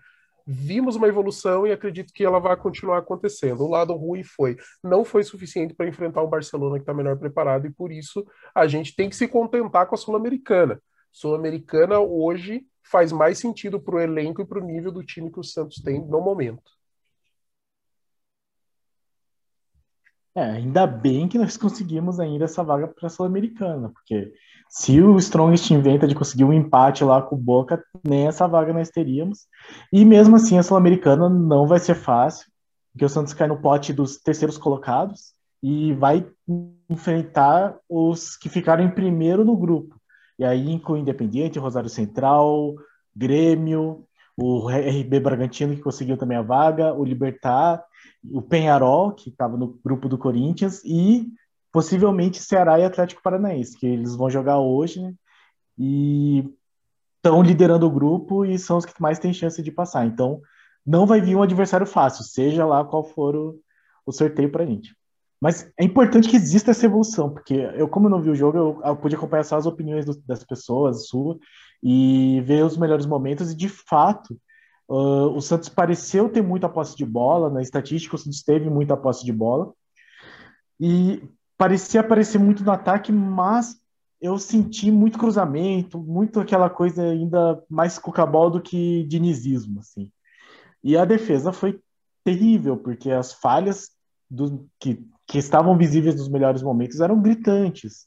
vimos 0.51 0.97
uma 0.97 1.07
evolução 1.07 1.67
e 1.67 1.73
acredito 1.73 2.13
que 2.13 2.25
ela 2.25 2.41
vai 2.41 2.57
continuar 2.57 2.99
acontecendo. 2.99 3.63
O 3.63 3.69
lado 3.69 3.95
ruim 3.95 4.25
foi 4.25 4.57
não 4.83 5.05
foi 5.05 5.23
suficiente 5.23 5.75
para 5.75 5.87
enfrentar 5.87 6.23
o 6.23 6.29
Barcelona 6.29 6.77
que 6.77 6.83
está 6.83 6.95
melhor 6.95 7.17
preparado 7.19 7.67
e 7.67 7.71
por 7.71 7.93
isso 7.93 8.27
a 8.55 8.67
gente 8.67 8.97
tem 8.97 9.11
que 9.11 9.17
se 9.17 9.29
contentar 9.29 9.87
com 9.87 9.95
a 9.95 9.99
Sul-Americana. 9.99 10.81
Sul-Americana 11.13 12.01
hoje 12.01 12.67
faz 12.83 13.13
mais 13.13 13.39
sentido 13.39 13.79
para 13.79 13.97
o 13.97 14.01
elenco 14.01 14.41
e 14.41 14.47
para 14.47 14.59
o 14.59 14.65
nível 14.65 14.91
do 14.91 15.05
time 15.05 15.31
que 15.31 15.39
o 15.39 15.45
Santos 15.45 15.83
tem 15.83 16.01
no 16.01 16.21
momento. 16.21 16.78
É, 20.39 20.53
ainda 20.53 20.87
bem 20.87 21.27
que 21.27 21.37
nós 21.37 21.57
conseguimos 21.57 22.21
ainda 22.21 22.45
essa 22.45 22.63
vaga 22.63 22.87
para 22.87 23.09
a 23.09 23.11
Sul-Americana, 23.11 23.89
porque 23.89 24.33
se 24.69 25.01
o 25.03 25.19
Strongest 25.19 25.69
inventa 25.73 26.07
de 26.07 26.15
conseguir 26.15 26.45
um 26.45 26.53
empate 26.53 27.03
lá 27.03 27.21
com 27.21 27.35
o 27.35 27.39
Boca, 27.39 27.83
nem 28.07 28.29
essa 28.29 28.47
vaga 28.47 28.73
nós 28.73 28.89
teríamos. 28.89 29.49
E 29.93 30.05
mesmo 30.05 30.37
assim, 30.37 30.57
a 30.57 30.63
Sul-Americana 30.63 31.29
não 31.29 31.67
vai 31.67 31.81
ser 31.81 31.97
fácil, 31.97 32.47
porque 32.93 33.05
o 33.05 33.09
Santos 33.09 33.35
cai 33.35 33.49
no 33.49 33.61
pote 33.61 33.93
dos 33.93 34.19
terceiros 34.19 34.57
colocados 34.57 35.33
e 35.61 35.93
vai 35.95 36.25
enfrentar 36.89 37.77
os 37.89 38.37
que 38.37 38.49
ficaram 38.49 38.85
em 38.85 38.91
primeiro 38.91 39.45
no 39.45 39.57
grupo. 39.57 39.97
E 40.39 40.45
aí 40.45 40.71
inclui 40.71 41.01
Independiente, 41.01 41.59
Rosário 41.59 41.91
Central, 41.91 42.77
Grêmio, 43.17 44.05
o 44.41 44.69
RB 44.69 45.19
Bragantino, 45.19 45.75
que 45.75 45.83
conseguiu 45.83 46.17
também 46.17 46.39
a 46.39 46.43
vaga, 46.43 46.95
o 46.95 47.05
Libertar, 47.05 47.85
o 48.31 48.41
Penharol, 48.41 49.13
que 49.13 49.31
estava 49.31 49.57
no 49.57 49.79
grupo 49.85 50.09
do 50.09 50.17
Corinthians, 50.17 50.81
e 50.85 51.27
possivelmente 51.73 52.41
Ceará 52.41 52.79
e 52.79 52.85
Atlético 52.85 53.21
Paranaense, 53.21 53.77
que 53.77 53.87
eles 53.87 54.15
vão 54.15 54.31
jogar 54.31 54.61
hoje, 54.61 55.03
né? 55.03 55.13
E 55.77 56.49
estão 57.17 57.43
liderando 57.43 57.87
o 57.87 57.91
grupo 57.91 58.45
e 58.45 58.57
são 58.59 58.77
os 58.79 58.85
que 58.85 59.03
mais 59.03 59.19
têm 59.19 59.33
chance 59.33 59.61
de 59.61 59.73
passar. 59.73 60.07
Então, 60.07 60.41
não 60.87 61.05
vai 61.05 61.21
vir 61.21 61.37
um 61.37 61.43
adversário 61.43 61.87
fácil, 61.87 62.23
seja 62.25 62.65
lá 62.65 62.85
qual 62.85 63.03
for 63.03 63.35
o, 63.35 63.61
o 64.07 64.13
sorteio 64.13 64.51
para 64.51 64.63
a 64.63 64.67
gente. 64.67 64.97
Mas 65.41 65.71
é 65.79 65.85
importante 65.85 66.29
que 66.29 66.37
exista 66.37 66.71
essa 66.71 66.87
evolução, 66.87 67.31
porque 67.31 67.55
eu, 67.55 67.89
como 67.89 68.09
não 68.09 68.23
vi 68.23 68.31
o 68.31 68.37
jogo, 68.37 68.57
eu, 68.57 68.81
eu 68.85 68.97
pude 68.97 69.17
acompanhar 69.17 69.45
só 69.45 69.57
as 69.57 69.67
opiniões 69.67 70.05
do, 70.05 70.17
das 70.27 70.45
pessoas, 70.45 71.09
sua, 71.09 71.39
e 71.83 72.41
ver 72.45 72.65
os 72.65 72.77
melhores 72.77 73.07
momentos, 73.07 73.53
e 73.53 73.55
de 73.57 73.69
fato, 73.69 74.39
uh, 74.89 75.29
o 75.35 75.41
Santos 75.41 75.69
pareceu 75.69 76.29
ter 76.29 76.43
muita 76.43 76.69
posse 76.69 76.97
de 76.97 77.05
bola, 77.05 77.51
na 77.51 77.63
estatística 77.63 78.17
o 78.17 78.19
Santos 78.19 78.43
teve 78.43 78.69
muita 78.69 78.97
posse 78.97 79.25
de 79.25 79.33
bola, 79.33 79.73
e 80.81 81.23
parecia 81.57 82.01
aparecer 82.01 82.39
muito 82.39 82.65
no 82.65 82.71
ataque, 82.71 83.13
mas 83.13 83.77
eu 84.21 84.39
senti 84.39 84.91
muito 84.91 85.19
cruzamento, 85.19 85.99
muito 85.99 86.41
aquela 86.41 86.69
coisa 86.69 87.03
ainda 87.03 87.63
mais 87.69 87.99
cucabol 87.99 88.51
do 88.51 88.61
que 88.61 89.05
dinizismo, 89.05 89.81
assim. 89.81 90.11
E 90.83 90.97
a 90.97 91.05
defesa 91.05 91.53
foi 91.53 91.81
terrível, 92.25 92.77
porque 92.77 93.11
as 93.11 93.33
falhas 93.33 93.91
do, 94.31 94.69
que, 94.79 95.05
que 95.27 95.39
estavam 95.39 95.77
visíveis 95.77 96.17
nos 96.17 96.29
melhores 96.29 96.63
momentos 96.63 97.01
eram 97.01 97.21
gritantes. 97.21 98.07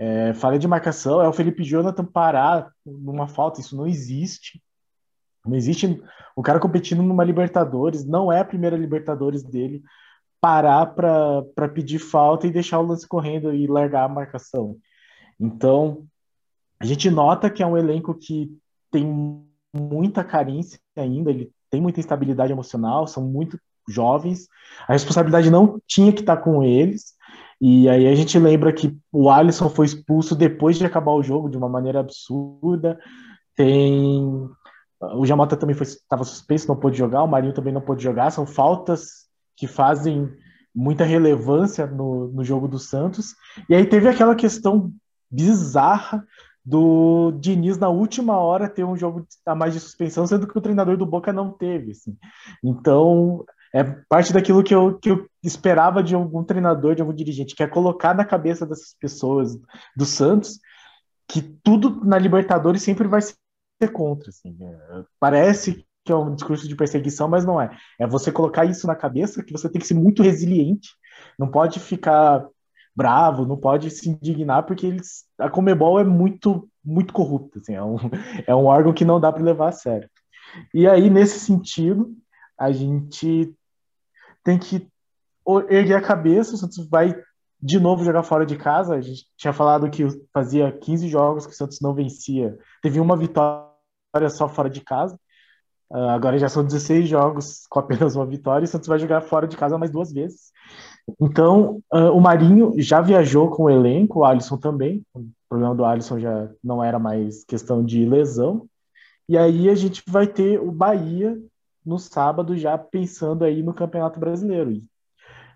É, 0.00 0.32
falha 0.32 0.60
de 0.60 0.68
marcação, 0.68 1.20
é 1.20 1.28
o 1.28 1.32
Felipe 1.32 1.64
Jonathan 1.64 2.04
parar 2.04 2.70
numa 2.86 3.26
falta, 3.26 3.60
isso 3.60 3.76
não 3.76 3.84
existe. 3.84 4.62
Não 5.44 5.56
existe 5.56 6.00
o 6.36 6.42
cara 6.42 6.60
competindo 6.60 7.02
numa 7.02 7.24
Libertadores, 7.24 8.04
não 8.04 8.32
é 8.32 8.38
a 8.38 8.44
primeira 8.44 8.76
Libertadores 8.76 9.42
dele 9.42 9.82
parar 10.40 10.86
para 10.86 11.68
pedir 11.74 11.98
falta 11.98 12.46
e 12.46 12.52
deixar 12.52 12.78
o 12.78 12.86
lance 12.86 13.08
correndo 13.08 13.52
e 13.52 13.66
largar 13.66 14.04
a 14.04 14.08
marcação. 14.08 14.76
Então, 15.40 16.06
a 16.78 16.84
gente 16.84 17.10
nota 17.10 17.50
que 17.50 17.60
é 17.60 17.66
um 17.66 17.76
elenco 17.76 18.14
que 18.14 18.56
tem 18.92 19.04
muita 19.74 20.22
carência 20.22 20.78
ainda, 20.96 21.30
ele 21.30 21.50
tem 21.68 21.80
muita 21.80 21.98
instabilidade 21.98 22.52
emocional, 22.52 23.06
são 23.08 23.24
muito 23.24 23.58
jovens, 23.88 24.46
a 24.86 24.92
responsabilidade 24.92 25.50
não 25.50 25.80
tinha 25.86 26.12
que 26.12 26.20
estar 26.20 26.36
com 26.36 26.62
eles, 26.62 27.14
e 27.60 27.88
aí 27.88 28.06
a 28.06 28.14
gente 28.14 28.38
lembra 28.38 28.72
que 28.72 28.96
o 29.12 29.30
Alisson 29.30 29.68
foi 29.68 29.86
expulso 29.86 30.36
depois 30.36 30.78
de 30.78 30.84
acabar 30.84 31.12
o 31.12 31.22
jogo 31.22 31.48
de 31.48 31.56
uma 31.56 31.68
maneira 31.68 32.00
absurda, 32.00 32.98
tem... 33.56 34.48
O 35.00 35.24
Jamota 35.24 35.56
também 35.56 35.76
estava 35.80 36.24
suspenso, 36.24 36.66
não 36.66 36.76
pôde 36.76 36.98
jogar, 36.98 37.22
o 37.22 37.28
Marinho 37.28 37.54
também 37.54 37.72
não 37.72 37.80
pôde 37.80 38.02
jogar, 38.02 38.30
são 38.30 38.44
faltas 38.44 39.28
que 39.56 39.66
fazem 39.66 40.28
muita 40.74 41.04
relevância 41.04 41.86
no, 41.86 42.28
no 42.28 42.44
jogo 42.44 42.68
do 42.68 42.78
Santos. 42.78 43.34
E 43.68 43.74
aí 43.74 43.86
teve 43.86 44.08
aquela 44.08 44.34
questão 44.34 44.92
bizarra 45.30 46.24
do 46.64 47.32
Diniz 47.40 47.78
na 47.78 47.88
última 47.88 48.36
hora 48.36 48.68
ter 48.68 48.84
um 48.84 48.96
jogo 48.96 49.26
a 49.46 49.54
mais 49.54 49.72
de 49.72 49.80
suspensão, 49.80 50.26
sendo 50.26 50.46
que 50.46 50.56
o 50.56 50.60
treinador 50.60 50.96
do 50.96 51.06
Boca 51.06 51.32
não 51.32 51.50
teve. 51.50 51.92
Assim. 51.92 52.16
Então, 52.62 53.44
é 53.74 53.84
parte 54.08 54.32
daquilo 54.32 54.62
que 54.62 54.74
eu, 54.74 54.98
que 54.98 55.10
eu 55.10 55.26
esperava 55.42 56.02
de 56.02 56.14
algum 56.14 56.42
treinador, 56.42 56.94
de 56.94 57.02
algum 57.02 57.14
dirigente, 57.14 57.54
que 57.54 57.62
é 57.62 57.66
colocar 57.66 58.14
na 58.14 58.24
cabeça 58.24 58.66
dessas 58.66 58.94
pessoas 58.98 59.58
do 59.96 60.04
Santos 60.04 60.58
que 61.28 61.42
tudo 61.62 62.02
na 62.04 62.18
Libertadores 62.18 62.82
sempre 62.82 63.06
vai 63.06 63.20
ser 63.20 63.36
contra. 63.92 64.30
Assim. 64.30 64.56
É, 64.60 65.04
parece 65.20 65.84
que 66.04 66.10
é 66.10 66.16
um 66.16 66.34
discurso 66.34 66.66
de 66.66 66.74
perseguição, 66.74 67.28
mas 67.28 67.44
não 67.44 67.60
é. 67.60 67.70
É 68.00 68.06
você 68.06 68.32
colocar 68.32 68.64
isso 68.64 68.86
na 68.86 68.96
cabeça 68.96 69.44
que 69.44 69.52
você 69.52 69.68
tem 69.68 69.80
que 69.80 69.86
ser 69.86 69.94
muito 69.94 70.22
resiliente, 70.22 70.88
não 71.38 71.50
pode 71.50 71.78
ficar 71.78 72.46
bravo, 72.96 73.44
não 73.44 73.56
pode 73.56 73.90
se 73.90 74.08
indignar, 74.08 74.64
porque 74.64 74.86
eles, 74.86 75.24
a 75.38 75.48
Comebol 75.48 76.00
é 76.00 76.04
muito, 76.04 76.68
muito 76.84 77.12
corrupta, 77.12 77.60
assim, 77.60 77.74
é, 77.74 77.82
um, 77.82 77.96
é 78.46 78.54
um 78.54 78.64
órgão 78.64 78.92
que 78.92 79.04
não 79.04 79.20
dá 79.20 79.30
para 79.30 79.44
levar 79.44 79.68
a 79.68 79.72
sério. 79.72 80.10
E 80.74 80.88
aí, 80.88 81.10
nesse 81.10 81.38
sentido, 81.38 82.12
a 82.58 82.72
gente 82.72 83.54
tem 84.48 84.58
que 84.58 84.88
erguer 85.68 85.96
a 85.96 86.00
cabeça, 86.00 86.54
o 86.54 86.56
Santos 86.56 86.88
vai 86.88 87.14
de 87.60 87.78
novo 87.78 88.02
jogar 88.02 88.22
fora 88.22 88.46
de 88.46 88.56
casa. 88.56 88.94
A 88.94 89.00
gente 89.00 89.26
tinha 89.36 89.52
falado 89.52 89.90
que 89.90 90.06
fazia 90.32 90.72
15 90.72 91.06
jogos 91.06 91.44
que 91.44 91.52
o 91.52 91.56
Santos 91.56 91.80
não 91.82 91.92
vencia. 91.92 92.56
Teve 92.80 92.98
uma 92.98 93.14
vitória 93.14 93.68
só 94.30 94.48
fora 94.48 94.70
de 94.70 94.80
casa. 94.80 95.20
Uh, 95.90 96.08
agora 96.08 96.38
já 96.38 96.48
são 96.48 96.64
16 96.64 97.08
jogos 97.08 97.66
com 97.68 97.78
apenas 97.78 98.16
uma 98.16 98.24
vitória 98.24 98.64
e 98.64 98.68
o 98.68 98.68
Santos 98.68 98.88
vai 98.88 98.98
jogar 98.98 99.20
fora 99.20 99.46
de 99.46 99.56
casa 99.56 99.76
mais 99.76 99.90
duas 99.90 100.12
vezes. 100.12 100.50
Então, 101.20 101.82
uh, 101.92 102.10
o 102.12 102.20
Marinho 102.20 102.72
já 102.78 103.02
viajou 103.02 103.50
com 103.50 103.64
o 103.64 103.70
elenco, 103.70 104.20
o 104.20 104.24
Alisson 104.24 104.56
também. 104.56 105.02
O 105.14 105.26
problema 105.46 105.74
do 105.74 105.84
Alisson 105.84 106.18
já 106.18 106.50
não 106.64 106.82
era 106.82 106.98
mais 106.98 107.44
questão 107.44 107.84
de 107.84 108.06
lesão. 108.06 108.66
E 109.28 109.36
aí 109.36 109.68
a 109.68 109.74
gente 109.74 110.02
vai 110.06 110.26
ter 110.26 110.58
o 110.58 110.72
Bahia 110.72 111.38
no 111.88 111.98
sábado 111.98 112.54
já 112.56 112.76
pensando 112.76 113.44
aí 113.44 113.62
no 113.62 113.72
Campeonato 113.72 114.20
Brasileiro. 114.20 114.70
E 114.70 114.82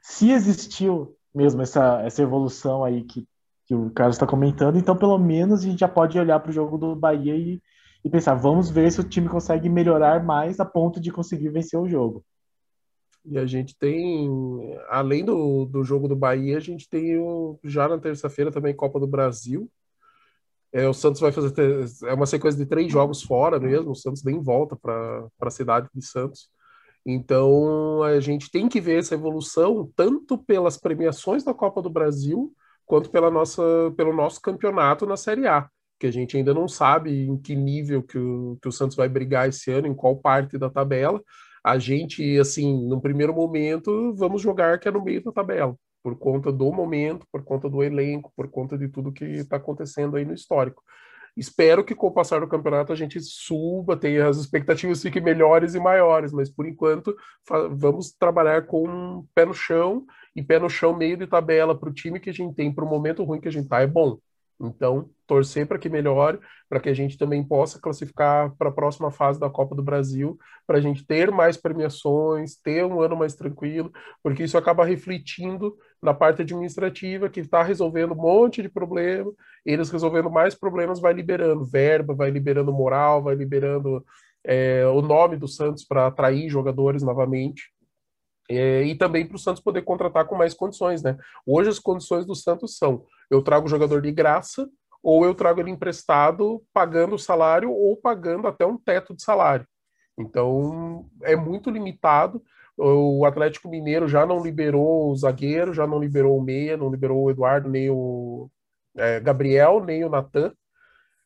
se 0.01 0.31
existiu 0.31 1.15
mesmo 1.35 1.61
essa, 1.61 2.01
essa 2.03 2.23
evolução 2.23 2.83
aí 2.83 3.05
que, 3.05 3.27
que 3.67 3.75
o 3.75 3.91
Carlos 3.91 4.17
está 4.17 4.27
comentando, 4.27 4.79
então 4.79 4.97
pelo 4.97 5.19
menos 5.19 5.61
a 5.61 5.69
gente 5.69 5.81
já 5.81 5.89
pode 5.89 6.19
olhar 6.19 6.41
para 6.41 6.51
o 6.51 6.55
jogo 6.55 6.79
do 6.79 6.97
Bahia 6.97 7.37
e, 7.37 7.61
e 8.03 8.09
pensar, 8.09 8.35
vamos 8.35 8.71
ver 8.71 8.91
se 8.91 9.01
o 9.01 9.09
time 9.09 9.29
consegue 9.29 9.69
melhorar 9.69 10.25
mais 10.25 10.59
a 10.59 10.65
ponto 10.65 10.99
de 10.99 11.13
conseguir 11.13 11.51
vencer 11.51 11.79
o 11.79 11.89
jogo. 11.89 12.25
E 13.25 13.39
a 13.39 13.47
gente 13.47 13.77
tem, 13.79 14.29
além 14.89 15.25
do, 15.25 15.67
do 15.67 15.85
jogo 15.85 16.09
do 16.09 16.17
Bahia, 16.17 16.57
a 16.57 16.61
gente 16.61 16.89
tem 16.89 17.19
o, 17.19 17.59
já 17.63 17.87
na 17.87 17.99
terça-feira 17.99 18.51
também 18.51 18.75
Copa 18.75 18.99
do 18.99 19.07
Brasil. 19.07 19.71
É, 20.73 20.89
o 20.89 20.95
Santos 20.95 21.21
vai 21.21 21.31
fazer 21.31 21.53
é 22.05 22.15
uma 22.15 22.27
sequência 22.27 22.59
de 22.59 22.67
três 22.67 22.91
jogos 22.91 23.23
fora 23.23 23.61
mesmo. 23.61 23.91
O 23.91 23.95
Santos 23.95 24.25
nem 24.25 24.41
volta 24.43 24.77
para 24.77 25.29
a 25.41 25.51
cidade 25.51 25.89
de 25.95 26.05
Santos. 26.05 26.49
Então 27.05 28.03
a 28.03 28.21
gente 28.21 28.51
tem 28.51 28.69
que 28.69 28.81
ver 28.81 29.01
essa 29.01 29.15
evolução 29.15 29.91
tanto 29.97 30.39
pelas 30.39 30.79
premiações 30.79 31.45
da 31.45 31.53
Copa 31.53 31.83
do 31.83 31.91
Brasil 31.91 32.53
quanto 32.87 33.11
pela 33.11 33.31
nossa, 33.31 33.63
pelo 33.97 34.13
nosso 34.13 34.41
campeonato 34.41 35.07
na 35.07 35.17
Série 35.17 35.47
A, 35.47 35.69
que 35.99 36.07
a 36.07 36.11
gente 36.11 36.37
ainda 36.37 36.55
não 36.55 36.69
sabe 36.69 37.27
em 37.27 37.37
que 37.37 37.55
nível 37.55 38.03
que 38.03 38.19
o, 38.19 38.59
que 38.61 38.69
o 38.69 38.73
Santos 38.73 38.97
vai 38.97 39.09
brigar 39.09 39.49
esse 39.49 39.71
ano, 39.71 39.87
em 39.87 39.95
qual 39.95 40.17
parte 40.17 40.59
da 40.59 40.71
tabela. 40.71 41.23
A 41.65 41.79
gente, 41.79 42.39
assim, 42.39 42.87
no 42.87 43.01
primeiro 43.01 43.33
momento, 43.33 44.15
vamos 44.15 44.43
jogar 44.43 44.79
que 44.79 44.89
é 44.89 44.91
no 44.91 45.03
meio 45.03 45.23
da 45.23 45.33
tabela, 45.33 45.77
por 46.03 46.19
conta 46.19 46.53
do 46.53 46.73
momento, 46.73 47.27
por 47.31 47.45
conta 47.45 47.69
do 47.69 47.83
elenco, 47.83 48.33
por 48.37 48.49
conta 48.49 48.77
de 48.77 48.89
tudo 48.89 49.13
que 49.13 49.25
está 49.25 49.57
acontecendo 49.57 50.17
aí 50.17 50.25
no 50.25 50.35
histórico. 50.35 50.83
Espero 51.37 51.83
que 51.83 51.95
com 51.95 52.09
o 52.09 52.13
passar 52.13 52.41
do 52.41 52.49
campeonato 52.49 52.93
a 52.93 52.97
gente 52.97 53.19
suba, 53.21 53.97
tenha 53.97 54.29
as 54.29 54.37
expectativas 54.37 55.01
fiquem 55.01 55.23
melhores 55.23 55.75
e 55.75 55.81
maiores, 55.81 56.31
mas 56.31 56.51
por 56.51 56.67
enquanto 56.67 57.17
vamos 57.71 58.13
trabalhar 58.13 58.67
com 58.67 58.87
um 58.87 59.27
pé 59.35 59.47
no 59.47 59.55
chão 59.55 60.05
e 60.37 60.43
pé 60.43 60.59
no 60.59 60.69
chão 60.69 60.95
meio 60.95 61.17
de 61.17 61.27
tabela 61.27 61.79
para 61.79 61.89
o 61.89 61.93
time 61.93 62.21
que 62.21 62.29
a 62.29 62.35
gente 62.35 62.55
tem, 62.55 62.73
para 62.73 62.85
o 62.85 62.89
momento 62.89 63.25
ruim 63.25 63.41
que 63.41 63.49
a 63.49 63.53
gente 63.53 63.65
está, 63.65 63.81
é 63.81 63.87
bom. 63.87 64.19
Então, 64.61 65.11
torcer 65.27 65.67
para 65.67 65.79
que 65.79 65.89
melhore, 65.89 66.39
para 66.69 66.79
que 66.79 66.89
a 66.89 66.95
gente 66.95 67.19
também 67.19 67.43
possa 67.43 67.81
classificar 67.81 68.55
para 68.57 68.69
a 68.69 68.73
próxima 68.73 69.11
fase 69.11 69.41
da 69.41 69.51
Copa 69.51 69.75
do 69.75 69.83
Brasil, 69.83 70.39
para 70.67 70.79
a 70.79 70.81
gente 70.81 71.05
ter 71.05 71.31
mais 71.31 71.57
premiações, 71.57 72.57
ter 72.57 72.85
um 72.85 73.01
ano 73.01 73.17
mais 73.17 73.35
tranquilo, 73.35 73.91
porque 74.23 74.45
isso 74.45 74.57
acaba 74.57 74.85
refletindo 74.85 75.77
na 76.03 76.13
parte 76.13 76.43
administrativa, 76.43 77.29
que 77.29 77.41
está 77.41 77.63
resolvendo 77.63 78.13
um 78.13 78.21
monte 78.21 78.61
de 78.61 78.69
problema, 78.69 79.33
eles 79.65 79.89
resolvendo 79.89 80.29
mais 80.29 80.55
problemas, 80.55 81.01
vai 81.01 81.13
liberando 81.13 81.65
verba, 81.65 82.13
vai 82.13 82.31
liberando 82.31 82.73
moral, 82.73 83.23
vai 83.23 83.37
liberando 83.37 84.05
é, 84.45 84.85
o 84.87 85.01
nome 85.01 85.37
do 85.37 85.47
Santos 85.47 85.85
para 85.85 86.09
atrair 86.09 86.49
jogadores 86.49 87.03
novamente. 87.03 87.73
É, 88.51 88.83
e 88.83 88.97
também 88.97 89.25
para 89.25 89.37
o 89.37 89.39
Santos 89.39 89.63
poder 89.63 89.83
contratar 89.83 90.27
com 90.27 90.35
mais 90.35 90.53
condições, 90.53 91.03
né? 91.03 91.17
Hoje 91.47 91.71
as 91.71 91.79
condições 91.79 92.27
do 92.27 92.35
Santos 92.35 92.77
são: 92.77 93.05
eu 93.31 93.41
trago 93.41 93.67
o 93.67 93.71
jogador 93.71 94.03
de 94.03 94.11
graça, 94.11 94.69
ou 95.01 95.25
eu 95.25 95.35
trago 95.35 95.61
ele 95.61 95.71
emprestado, 95.71 96.61
pagando 96.73 97.15
o 97.15 97.19
salário 97.19 97.71
ou 97.71 97.97
pagando 97.97 98.49
até 98.49 98.67
um 98.67 98.77
teto 98.77 99.15
de 99.15 99.23
salário. 99.23 99.67
Então 100.19 101.09
é 101.23 101.37
muito 101.37 101.71
limitado. 101.71 102.43
O 102.77 103.25
Atlético 103.27 103.69
Mineiro 103.69 104.09
já 104.09 104.27
não 104.27 104.43
liberou 104.43 105.11
o 105.11 105.17
zagueiro, 105.17 105.75
já 105.75 105.87
não 105.87 105.99
liberou 105.99 106.39
o 106.39 106.43
meia, 106.43 106.77
não 106.77 106.91
liberou 106.91 107.25
o 107.25 107.31
Eduardo, 107.31 107.69
nem 107.69 107.91
o 107.91 108.51
é, 108.97 109.21
Gabriel, 109.21 109.85
nem 109.85 110.05
o 110.05 110.09
Natan. 110.09 110.53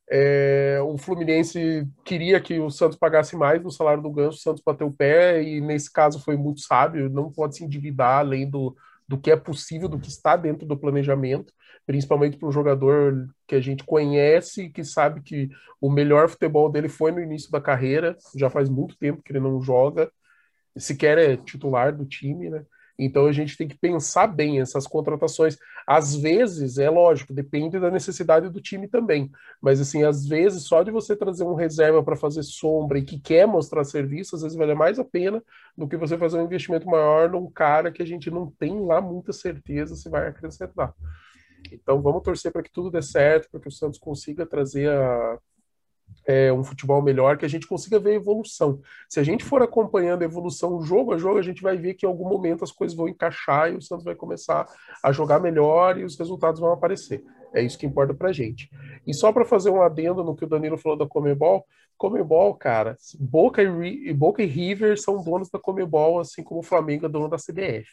É, 0.09 0.79
o 0.83 0.97
Fluminense 0.97 1.87
queria 2.05 2.41
que 2.41 2.61
o 2.61 2.71
Santos 2.71 2.97
pagasse 2.97 3.37
mais 3.37 3.63
no 3.63 3.73
salário 3.73 4.03
do 4.03 4.11
Ganso, 4.11 4.39
o 4.39 4.41
Santos 4.41 4.63
bateu 4.65 4.87
o 4.87 4.93
pé 4.93 5.43
e 5.43 5.61
nesse 5.61 5.93
caso 5.93 6.23
foi 6.23 6.37
muito 6.37 6.61
sábio, 6.61 7.11
não 7.11 7.31
pode 7.31 7.57
se 7.57 7.65
endividar 7.65 8.21
além 8.21 8.49
do, 8.49 8.77
do 9.09 9.19
que 9.19 9.31
é 9.33 9.37
possível, 9.37 9.89
do 9.89 9.99
que 9.99 10.09
está 10.09 10.37
dentro 10.37 10.67
do 10.67 10.79
planejamento, 10.79 11.53
principalmente 11.85 12.37
para 12.37 12.49
um 12.49 12.53
jogador 12.53 13.29
que 13.49 13.57
a 13.57 13.61
gente 13.61 13.85
conhece, 13.85 14.71
que 14.71 14.85
sabe 14.85 15.23
que 15.23 15.49
o 15.81 15.91
melhor 15.91 16.29
futebol 16.29 16.71
dele 16.71 16.89
foi 16.89 17.11
no 17.11 17.21
início 17.21 17.51
da 17.51 17.61
carreira, 17.61 18.17
já 18.37 18.49
faz 18.49 18.69
muito 18.69 18.97
tempo 18.97 19.23
que 19.23 19.33
ele 19.33 19.41
não 19.41 19.61
joga, 19.61 20.11
sequer 20.77 21.19
é 21.19 21.37
titular 21.37 21.95
do 21.95 22.05
time, 22.05 22.51
né? 22.51 22.65
Então 22.99 23.27
a 23.27 23.33
gente 23.33 23.57
tem 23.57 23.69
que 23.69 23.77
pensar 23.77 24.27
bem 24.27 24.61
essas 24.61 24.87
contratações. 24.87 25.59
Às 25.87 26.17
vezes, 26.17 26.79
é 26.79 26.89
lógico, 26.89 27.33
depende 27.33 27.79
da 27.79 27.91
necessidade 27.91 28.49
do 28.49 28.61
time 28.61 28.89
também. 28.89 29.31
Mas 29.61 29.81
assim, 29.81 30.03
às 30.03 30.27
vezes, 30.27 30.65
só 30.65 30.83
de 30.83 30.91
você 30.91 31.15
trazer 31.15 31.45
um 31.45 31.55
reserva 31.55 32.03
para 32.03 32.17
fazer 32.17 32.43
sombra 32.43 32.99
e 32.99 33.05
que 33.05 33.21
quer 33.21 33.47
mostrar 33.47 33.85
serviço, 33.85 34.35
às 34.35 34.43
vezes 34.43 34.57
vale 34.57 34.75
mais 34.75 34.99
a 34.99 35.05
pena 35.05 35.43
do 35.77 35.87
que 35.87 35.97
você 35.97 36.17
fazer 36.17 36.39
um 36.39 36.45
investimento 36.45 36.87
maior 36.87 37.31
num 37.31 37.51
cara 37.51 37.93
que 37.93 38.03
a 38.03 38.07
gente 38.07 38.31
não 38.31 38.51
tem 38.51 38.85
lá 38.85 39.01
muita 39.01 39.33
certeza 39.33 39.95
se 39.95 40.09
vai 40.09 40.29
acrescentar. 40.29 40.95
Então 41.71 42.01
vamos 42.01 42.23
torcer 42.23 42.53
para 42.53 42.63
que 42.63 42.73
tudo 42.73 42.91
dê 42.91 43.03
certo, 43.03 43.51
para 43.51 43.61
que 43.61 43.69
o 43.69 43.73
Santos 43.73 43.99
consiga 43.99 44.47
trazer 44.47 44.91
a, 44.91 45.39
é, 46.27 46.53
um 46.53 46.65
futebol 46.65 47.01
melhor, 47.01 47.39
que 47.39 47.45
a 47.45 47.49
gente 47.49 47.67
consiga 47.67 48.01
ver 48.01 48.15
evolução. 48.15 48.81
Se 49.09 49.21
a 49.21 49.23
gente 49.23 49.45
for 49.45 49.63
acompanhando 49.63 50.23
a 50.23 50.25
evolução 50.25 50.83
jogo 50.83 51.15
a 51.15 51.19
jogo, 51.19 51.39
a 51.39 51.43
gente 51.43 51.63
vai 51.63 51.77
ver 51.77 51.95
que 51.95 52.05
em 52.05 52.09
algum 52.09 52.29
momento 52.29 52.65
as 52.65 52.73
coisas 52.73 52.97
vão 52.97 53.09
encaixar 53.09 53.73
e 53.73 53.77
o 53.77 53.83
Santos 53.83 54.05
vai 54.05 54.15
começar 54.15 54.67
a 55.03 55.13
jogar 55.13 55.39
melhor 55.39 55.99
e 55.99 56.05
os 56.05 56.19
resultados 56.19 56.61
vão 56.61 56.73
aparecer. 56.73 57.23
É 57.55 57.63
isso 57.63 57.79
que 57.79 57.87
importa 57.87 58.13
pra 58.13 58.33
gente. 58.33 58.69
E 59.07 59.15
só 59.15 59.33
para 59.33 59.45
fazer 59.45 59.71
um 59.71 59.81
adendo 59.81 60.25
no 60.25 60.35
que 60.35 60.45
o 60.45 60.49
Danilo 60.49 60.77
falou 60.77 60.99
da 60.99 61.07
Comebol, 61.07 61.65
Comebol, 61.97 62.55
cara, 62.55 62.97
Boca 63.19 63.63
e, 63.63 64.13
Boca 64.13 64.43
e 64.43 64.47
River 64.47 65.01
são 65.01 65.23
donos 65.23 65.49
da 65.49 65.59
Comebol, 65.59 66.21
assim 66.21 66.43
como 66.43 66.61
o 66.61 66.63
Flamengo 66.63 67.07
é 67.07 67.09
dono 67.09 67.29
da 67.29 67.39
CBF. 67.39 67.89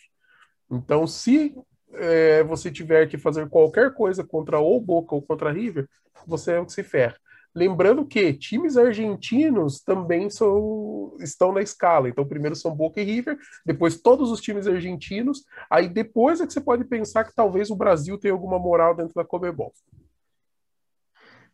Então, 0.70 1.06
se 1.06 1.56
é, 1.94 2.44
você 2.44 2.72
tiver 2.72 3.08
que 3.08 3.18
fazer 3.18 3.48
qualquer 3.48 3.94
coisa 3.94 4.24
contra 4.24 4.60
ou 4.60 4.82
Boca 4.82 5.16
ou 5.16 5.22
contra 5.22 5.52
River, 5.52 5.88
você 6.26 6.54
é 6.54 6.60
o 6.60 6.66
que 6.66 6.74
se 6.74 6.84
ferra. 6.84 7.16
Lembrando 7.56 8.06
que 8.06 8.34
times 8.34 8.78
argentinos 8.78 9.80
também 9.80 10.30
são, 10.30 11.16
estão 11.20 11.52
na 11.52 11.62
escala. 11.62 12.10
Então, 12.10 12.28
primeiro 12.28 12.56
são 12.56 12.76
Boca 12.76 13.00
e 13.00 13.04
River, 13.04 13.38
depois 13.66 14.02
todos 14.02 14.32
os 14.32 14.42
times 14.42 14.68
argentinos. 14.68 15.46
Aí 15.70 15.88
depois 15.88 16.42
é 16.42 16.48
que 16.48 16.54
você 16.54 16.62
pode 16.62 16.84
pensar 16.86 17.24
que 17.24 17.36
talvez 17.36 17.70
o 17.70 17.76
Brasil 17.76 18.18
tenha 18.18 18.34
alguma 18.34 18.58
moral 18.58 18.96
dentro 18.96 19.14
da 19.14 19.24
Comebol. 19.24 19.72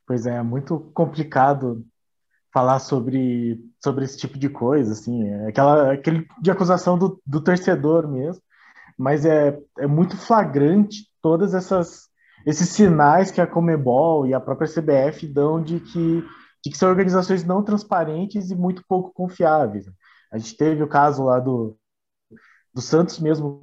Pois 0.08 0.26
é, 0.26 0.36
é 0.36 0.44
muito 0.44 0.80
complicado 0.94 1.86
falar 2.52 2.80
sobre, 2.80 3.60
sobre 3.84 4.06
esse 4.06 4.18
tipo 4.18 4.40
de 4.40 4.50
coisa, 4.50 4.94
assim, 4.94 5.24
é 5.24 5.50
aquela 5.50 5.94
aquele 5.94 6.28
de 6.42 6.50
acusação 6.50 6.98
do, 6.98 7.22
do 7.24 7.42
torcedor 7.42 8.08
mesmo, 8.08 8.42
mas 8.98 9.24
é, 9.24 9.56
é 9.78 9.86
muito 9.86 10.18
flagrante 10.18 11.08
todas 11.22 11.54
essas 11.54 12.09
esses 12.46 12.70
sinais 12.70 13.32
que 13.32 13.42
a 13.42 13.48
Comebol 13.48 14.26
e 14.26 14.34
a 14.34 14.40
própria 14.40 14.68
CBF 14.68 15.28
dão 15.28 15.62
de 15.62 15.80
que, 15.80 16.24
de 16.64 16.72
que 16.72 16.78
são 16.78 16.90
organizações 16.90 17.44
não 17.44 17.64
transparentes 17.64 18.50
e 18.50 18.56
muito 18.56 18.84
pouco 18.88 19.12
confiáveis. 19.14 19.86
A 20.32 20.38
gente 20.38 20.56
teve 20.56 20.84
o 20.84 20.88
caso 20.88 21.24
lá 21.24 21.40
do, 21.40 21.76
do 22.74 22.82
Santos 22.82 23.20
mesmo 23.20 23.60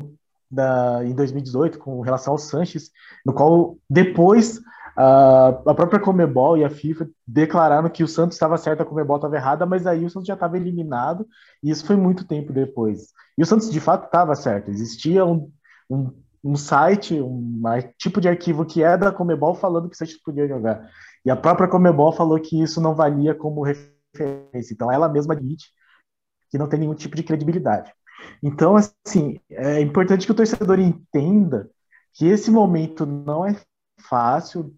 da, 0.51 1.05
em 1.05 1.15
2018 1.15 1.79
com 1.79 2.01
relação 2.01 2.33
ao 2.33 2.39
Sanches, 2.39 2.91
no 3.25 3.33
qual 3.33 3.77
depois 3.89 4.61
a, 4.97 5.75
própria 5.75 6.01
Comebol 6.01 6.57
e 6.57 6.65
a 6.65 6.71
FIFA 6.71 7.09
declararam 7.27 7.91
que 7.91 8.03
o 8.03 8.09
Santos 8.09 8.37
estava 8.37 8.57
certo, 8.57 8.83
a 8.83 8.87
Comebol 8.87 9.17
estava 9.17 9.37
errada, 9.37 9.67
mas 9.67 9.87
aí 9.87 10.05
o 10.05 10.11
Santos 10.11 10.27
já 10.27 10.35
estava 10.35 10.57
eliminado 10.57 11.27
e 11.63 11.71
isso 11.71 11.85
foi 11.85 11.97
muito 11.97 12.27
tempo 12.27 12.53
depois. 12.53 13.13
E 13.37 13.43
o 13.43 13.47
Santos 13.47 13.71
de 13.71 13.79
fato 13.79 14.07
estava 14.07 14.35
certo, 14.35 14.71
existia 14.71 15.25
um, 15.25 15.51
um 15.91 16.11
um 16.47 16.57
site, 16.57 17.21
um 17.21 17.61
tipo 17.99 18.21
de 18.21 18.29
arquivo 18.29 18.65
que 18.65 18.83
é 18.83 18.97
da 18.97 19.11
Comebol 19.11 19.55
falando 19.55 19.89
que 19.91 19.97
Santos 19.97 20.17
podia 20.19 20.47
jogar. 20.47 20.89
E 21.25 21.31
a 21.31 21.37
própria 21.37 21.69
Comebol 21.69 22.13
falou 22.13 22.41
que 22.41 22.63
isso 22.63 22.81
não 22.81 22.95
valia 22.95 23.35
como 23.35 23.65
referência. 23.65 24.73
Então 24.73 24.91
ela 24.91 25.09
mesma 25.09 25.35
admite 25.35 25.67
que 26.49 26.57
não 26.57 26.69
tem 26.69 26.79
nenhum 26.79 26.95
tipo 26.95 27.17
de 27.17 27.25
credibilidade. 27.25 27.93
Então, 28.43 28.77
assim, 28.77 29.41
é 29.51 29.81
importante 29.81 30.25
que 30.25 30.33
o 30.33 30.35
torcedor 30.35 30.79
entenda 30.79 31.69
que 32.15 32.27
esse 32.27 32.51
momento 32.51 33.05
não 33.05 33.45
é 33.45 33.57
fácil. 34.09 34.73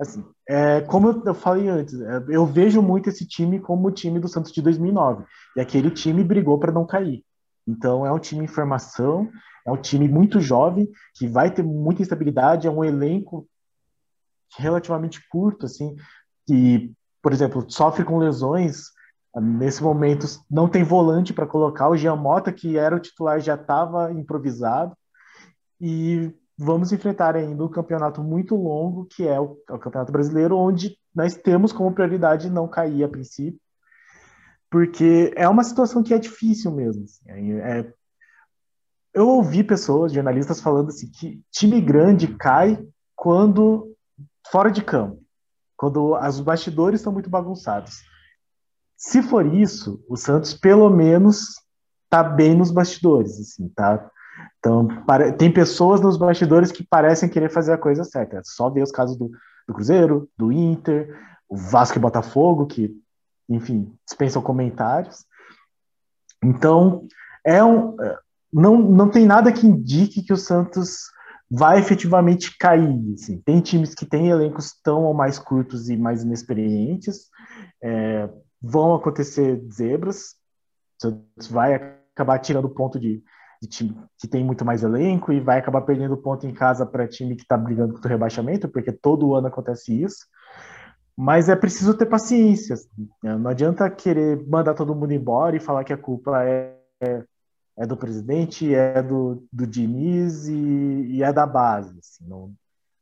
Assim, 0.00 0.24
é, 0.48 0.80
como 0.80 1.22
eu 1.24 1.34
falei 1.34 1.68
antes, 1.68 2.00
é, 2.00 2.24
eu 2.28 2.44
vejo 2.44 2.82
muito 2.82 3.08
esse 3.08 3.26
time 3.26 3.60
como 3.60 3.86
o 3.88 3.92
time 3.92 4.18
do 4.18 4.28
Santos 4.28 4.50
de 4.50 4.60
2009. 4.60 5.24
E 5.56 5.60
aquele 5.60 5.90
time 5.90 6.24
brigou 6.24 6.58
para 6.58 6.72
não 6.72 6.84
cair. 6.84 7.24
Então, 7.66 8.04
é 8.04 8.12
um 8.12 8.18
time 8.18 8.44
em 8.44 8.48
formação, 8.48 9.30
é 9.66 9.70
um 9.70 9.76
time 9.76 10.08
muito 10.08 10.40
jovem, 10.40 10.90
que 11.14 11.26
vai 11.26 11.50
ter 11.50 11.62
muita 11.62 12.02
instabilidade, 12.02 12.66
é 12.66 12.70
um 12.70 12.84
elenco 12.84 13.48
relativamente 14.58 15.20
curto, 15.28 15.66
assim, 15.66 15.96
que, 16.46 16.92
por 17.22 17.32
exemplo, 17.32 17.64
sofre 17.70 18.04
com 18.04 18.18
lesões. 18.18 18.90
Nesse 19.34 19.82
momento, 19.82 20.26
não 20.50 20.68
tem 20.68 20.82
volante 20.82 21.32
para 21.32 21.46
colocar. 21.46 21.88
O 21.88 21.96
Jean 21.96 22.16
Mota, 22.16 22.52
que 22.52 22.76
era 22.76 22.96
o 22.96 23.00
titular, 23.00 23.40
já 23.40 23.54
estava 23.54 24.12
improvisado. 24.12 24.94
E 25.80 26.34
vamos 26.58 26.92
enfrentar 26.92 27.34
ainda 27.34 27.64
um 27.64 27.68
campeonato 27.68 28.22
muito 28.22 28.54
longo, 28.54 29.06
que 29.06 29.26
é 29.26 29.40
o, 29.40 29.56
é 29.68 29.72
o, 29.72 29.78
Campeonato 29.78 30.12
Brasileiro, 30.12 30.56
onde 30.56 30.96
nós 31.14 31.34
temos 31.34 31.72
como 31.72 31.92
prioridade 31.92 32.50
não 32.50 32.68
cair 32.68 33.04
a 33.04 33.08
princípio, 33.08 33.60
porque 34.72 35.34
é 35.36 35.46
uma 35.46 35.62
situação 35.62 36.02
que 36.02 36.14
é 36.14 36.18
difícil 36.18 36.70
mesmo. 36.70 37.04
Assim, 37.04 37.52
é, 37.60 37.92
eu 39.12 39.28
ouvi 39.28 39.62
pessoas, 39.62 40.12
jornalistas, 40.12 40.62
falando 40.62 40.88
assim, 40.88 41.10
que 41.10 41.42
time 41.50 41.78
grande 41.78 42.34
cai 42.36 42.82
quando 43.14 43.94
fora 44.50 44.70
de 44.70 44.82
campo, 44.82 45.22
quando 45.76 46.14
os 46.16 46.40
bastidores 46.40 47.00
estão 47.00 47.12
muito 47.12 47.28
bagunçados. 47.28 48.00
Se 48.96 49.22
for 49.22 49.44
isso, 49.44 50.02
o 50.08 50.16
Santos 50.16 50.54
pelo 50.54 50.88
menos 50.88 51.60
tá 52.08 52.22
bem 52.22 52.56
nos 52.56 52.70
bastidores, 52.70 53.38
assim, 53.38 53.68
tá 53.68 54.10
então, 54.58 54.86
para, 55.04 55.32
tem 55.32 55.52
pessoas 55.52 56.00
nos 56.00 56.16
bastidores 56.16 56.72
que 56.72 56.82
parecem 56.82 57.28
querer 57.28 57.50
fazer 57.50 57.72
a 57.74 57.78
coisa 57.78 58.04
certa. 58.04 58.38
É 58.38 58.40
só 58.42 58.70
ver 58.70 58.82
os 58.82 58.90
casos 58.90 59.16
do, 59.16 59.30
do 59.68 59.74
Cruzeiro, 59.74 60.30
do 60.38 60.50
Inter, 60.50 61.14
o 61.48 61.56
Vasco 61.56 61.98
e 61.98 62.00
Botafogo, 62.00 62.66
que, 62.66 62.90
enfim, 63.54 63.92
dispensam 64.06 64.42
comentários. 64.42 65.24
Então, 66.42 67.06
é 67.44 67.62
um, 67.62 68.00
é, 68.02 68.18
não, 68.52 68.78
não 68.78 69.08
tem 69.08 69.26
nada 69.26 69.52
que 69.52 69.66
indique 69.66 70.22
que 70.22 70.32
o 70.32 70.36
Santos 70.36 71.10
vai 71.50 71.78
efetivamente 71.78 72.56
cair. 72.58 73.14
Assim. 73.14 73.40
Tem 73.40 73.60
times 73.60 73.94
que 73.94 74.06
têm 74.06 74.28
elencos 74.28 74.74
tão 74.82 75.04
ou 75.04 75.14
mais 75.14 75.38
curtos 75.38 75.88
e 75.88 75.96
mais 75.96 76.22
inexperientes. 76.22 77.28
É, 77.82 78.28
vão 78.60 78.94
acontecer 78.94 79.62
zebras. 79.70 80.34
O 80.98 81.02
Santos 81.02 81.48
vai 81.48 81.74
acabar 82.14 82.38
tirando 82.38 82.68
ponto 82.68 82.98
de, 82.98 83.22
de 83.60 83.68
time 83.68 83.96
que 84.18 84.28
tem 84.28 84.44
muito 84.44 84.64
mais 84.64 84.82
elenco 84.82 85.32
e 85.32 85.40
vai 85.40 85.58
acabar 85.58 85.82
perdendo 85.82 86.16
ponto 86.16 86.46
em 86.46 86.54
casa 86.54 86.86
para 86.86 87.08
time 87.08 87.36
que 87.36 87.42
está 87.42 87.56
brigando 87.56 87.94
contra 87.94 88.08
o 88.08 88.12
rebaixamento, 88.12 88.68
porque 88.68 88.92
todo 88.92 89.34
ano 89.34 89.48
acontece 89.48 90.02
isso. 90.02 90.26
Mas 91.16 91.48
é 91.48 91.56
preciso 91.56 91.94
ter 91.94 92.06
paciência. 92.06 92.74
Assim, 92.74 93.08
né? 93.22 93.36
Não 93.36 93.50
adianta 93.50 93.88
querer 93.90 94.46
mandar 94.46 94.74
todo 94.74 94.94
mundo 94.94 95.12
embora 95.12 95.56
e 95.56 95.60
falar 95.60 95.84
que 95.84 95.92
a 95.92 95.98
culpa 95.98 96.44
é, 96.44 96.74
é, 97.00 97.24
é 97.78 97.86
do 97.86 97.96
presidente, 97.96 98.74
é 98.74 99.02
do, 99.02 99.44
do 99.52 99.66
Diniz 99.66 100.48
e, 100.48 100.52
e 100.54 101.22
é 101.22 101.32
da 101.32 101.46
base. 101.46 101.98
Assim, 101.98 102.26
não, 102.26 102.52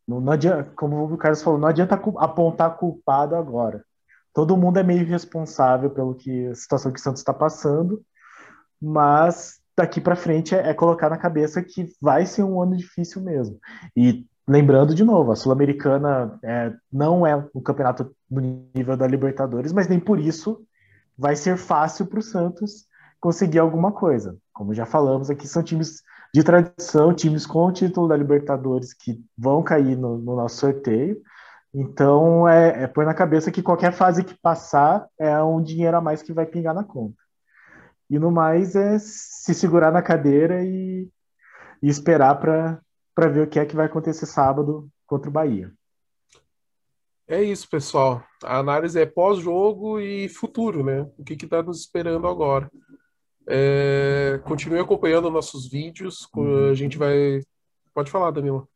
não, 0.07 0.21
não 0.21 0.33
adianta, 0.33 0.71
como 0.75 1.05
o 1.05 1.17
Carlos 1.17 1.43
falou, 1.43 1.59
não 1.59 1.69
adianta 1.69 1.95
apontar 1.95 2.77
culpado 2.77 3.37
agora. 3.37 3.85
Todo 4.33 4.57
mundo 4.57 4.79
é 4.79 4.83
meio 4.83 5.07
responsável 5.07 5.91
pelo 5.91 6.15
que 6.15 6.47
a 6.47 6.55
situação 6.55 6.93
que 6.93 7.01
o 7.01 7.03
Santos 7.03 7.21
está 7.21 7.35
passando, 7.35 8.03
mas 8.81 9.61
daqui 9.77 10.01
para 10.01 10.17
frente 10.17 10.55
é, 10.55 10.71
é, 10.71 10.75
colocar 10.75 11.09
na 11.09 11.17
cabeça 11.17 11.63
que 11.63 11.89
vai 12.01 12.27
ser 12.27 12.43
um 12.43 12.61
ano 12.61 12.77
difícil 12.77 13.23
mesmo. 13.23 13.59
E 13.97 14.27
lembrando 14.51 14.95
de 14.95 15.05
novo, 15.05 15.31
a 15.31 15.37
Sul-Americana 15.37 16.39
é, 16.43 16.73
não 16.93 17.25
é 17.25 17.37
um 17.55 17.61
campeonato 17.61 18.11
no 18.29 18.41
nível 18.75 18.97
da 18.97 19.07
Libertadores, 19.07 19.73
mas 19.73 19.87
nem 19.87 20.01
por 20.01 20.19
isso 20.19 20.61
vai 21.17 21.37
ser 21.37 21.57
fácil 21.57 22.07
para 22.07 22.19
o 22.19 22.23
Santos 22.23 22.87
conseguir 23.21 23.61
alguma 23.61 23.93
coisa. 23.93 24.37
Como 24.53 24.75
já 24.75 24.85
falamos 24.85 25.31
aqui, 25.31 25.47
são 25.47 25.63
times 25.63 26.03
de 26.35 26.43
tradição, 26.43 27.15
times 27.15 27.47
com 27.47 27.67
o 27.67 27.73
título 27.73 28.09
da 28.09 28.17
Libertadores 28.17 28.93
que 28.93 29.23
vão 29.39 29.63
cair 29.63 29.97
no, 29.97 30.19
no 30.19 30.35
nosso 30.35 30.57
sorteio. 30.57 31.21
Então, 31.73 32.49
é, 32.49 32.83
é 32.83 32.87
pôr 32.89 33.05
na 33.05 33.15
cabeça 33.15 33.53
que 33.53 33.63
qualquer 33.63 33.93
fase 33.93 34.25
que 34.25 34.35
passar 34.35 35.07
é 35.17 35.41
um 35.41 35.63
dinheiro 35.63 35.97
a 35.97 36.01
mais 36.01 36.23
que 36.23 36.33
vai 36.33 36.45
pingar 36.45 36.75
na 36.75 36.83
conta. 36.83 37.17
E 38.09 38.19
no 38.19 38.33
mais 38.33 38.75
é 38.75 38.99
se 38.99 39.55
segurar 39.55 39.93
na 39.93 40.03
cadeira 40.03 40.65
e, 40.65 41.09
e 41.81 41.89
esperar 41.89 42.35
para 42.41 42.81
ver 43.29 43.43
o 43.43 43.47
que 43.47 43.59
é 43.59 43.67
que 43.67 43.77
vai 43.77 43.87
acontecer 43.87 44.27
sábado 44.27 44.89
contra 45.07 45.29
o 45.29 45.33
Bahia. 45.33 45.73
É 47.29 47.43
isso, 47.43 47.69
pessoal. 47.69 48.25
A 48.43 48.59
análise 48.59 49.01
é 49.01 49.07
pós-jogo 49.07 50.01
e 50.01 50.29
futuro, 50.29 50.85
né? 50.85 51.09
O 51.17 51.23
que 51.23 51.35
está 51.35 51.63
nos 51.63 51.81
esperando 51.81 52.27
agora. 52.27 52.69
É, 53.49 54.41
continue 54.45 54.81
acompanhando 54.81 55.31
nossos 55.31 55.69
vídeos. 55.69 56.29
A 56.71 56.75
gente 56.75 56.99
vai. 56.99 57.41
Pode 57.95 58.11
falar, 58.11 58.33
Danilo. 58.33 58.69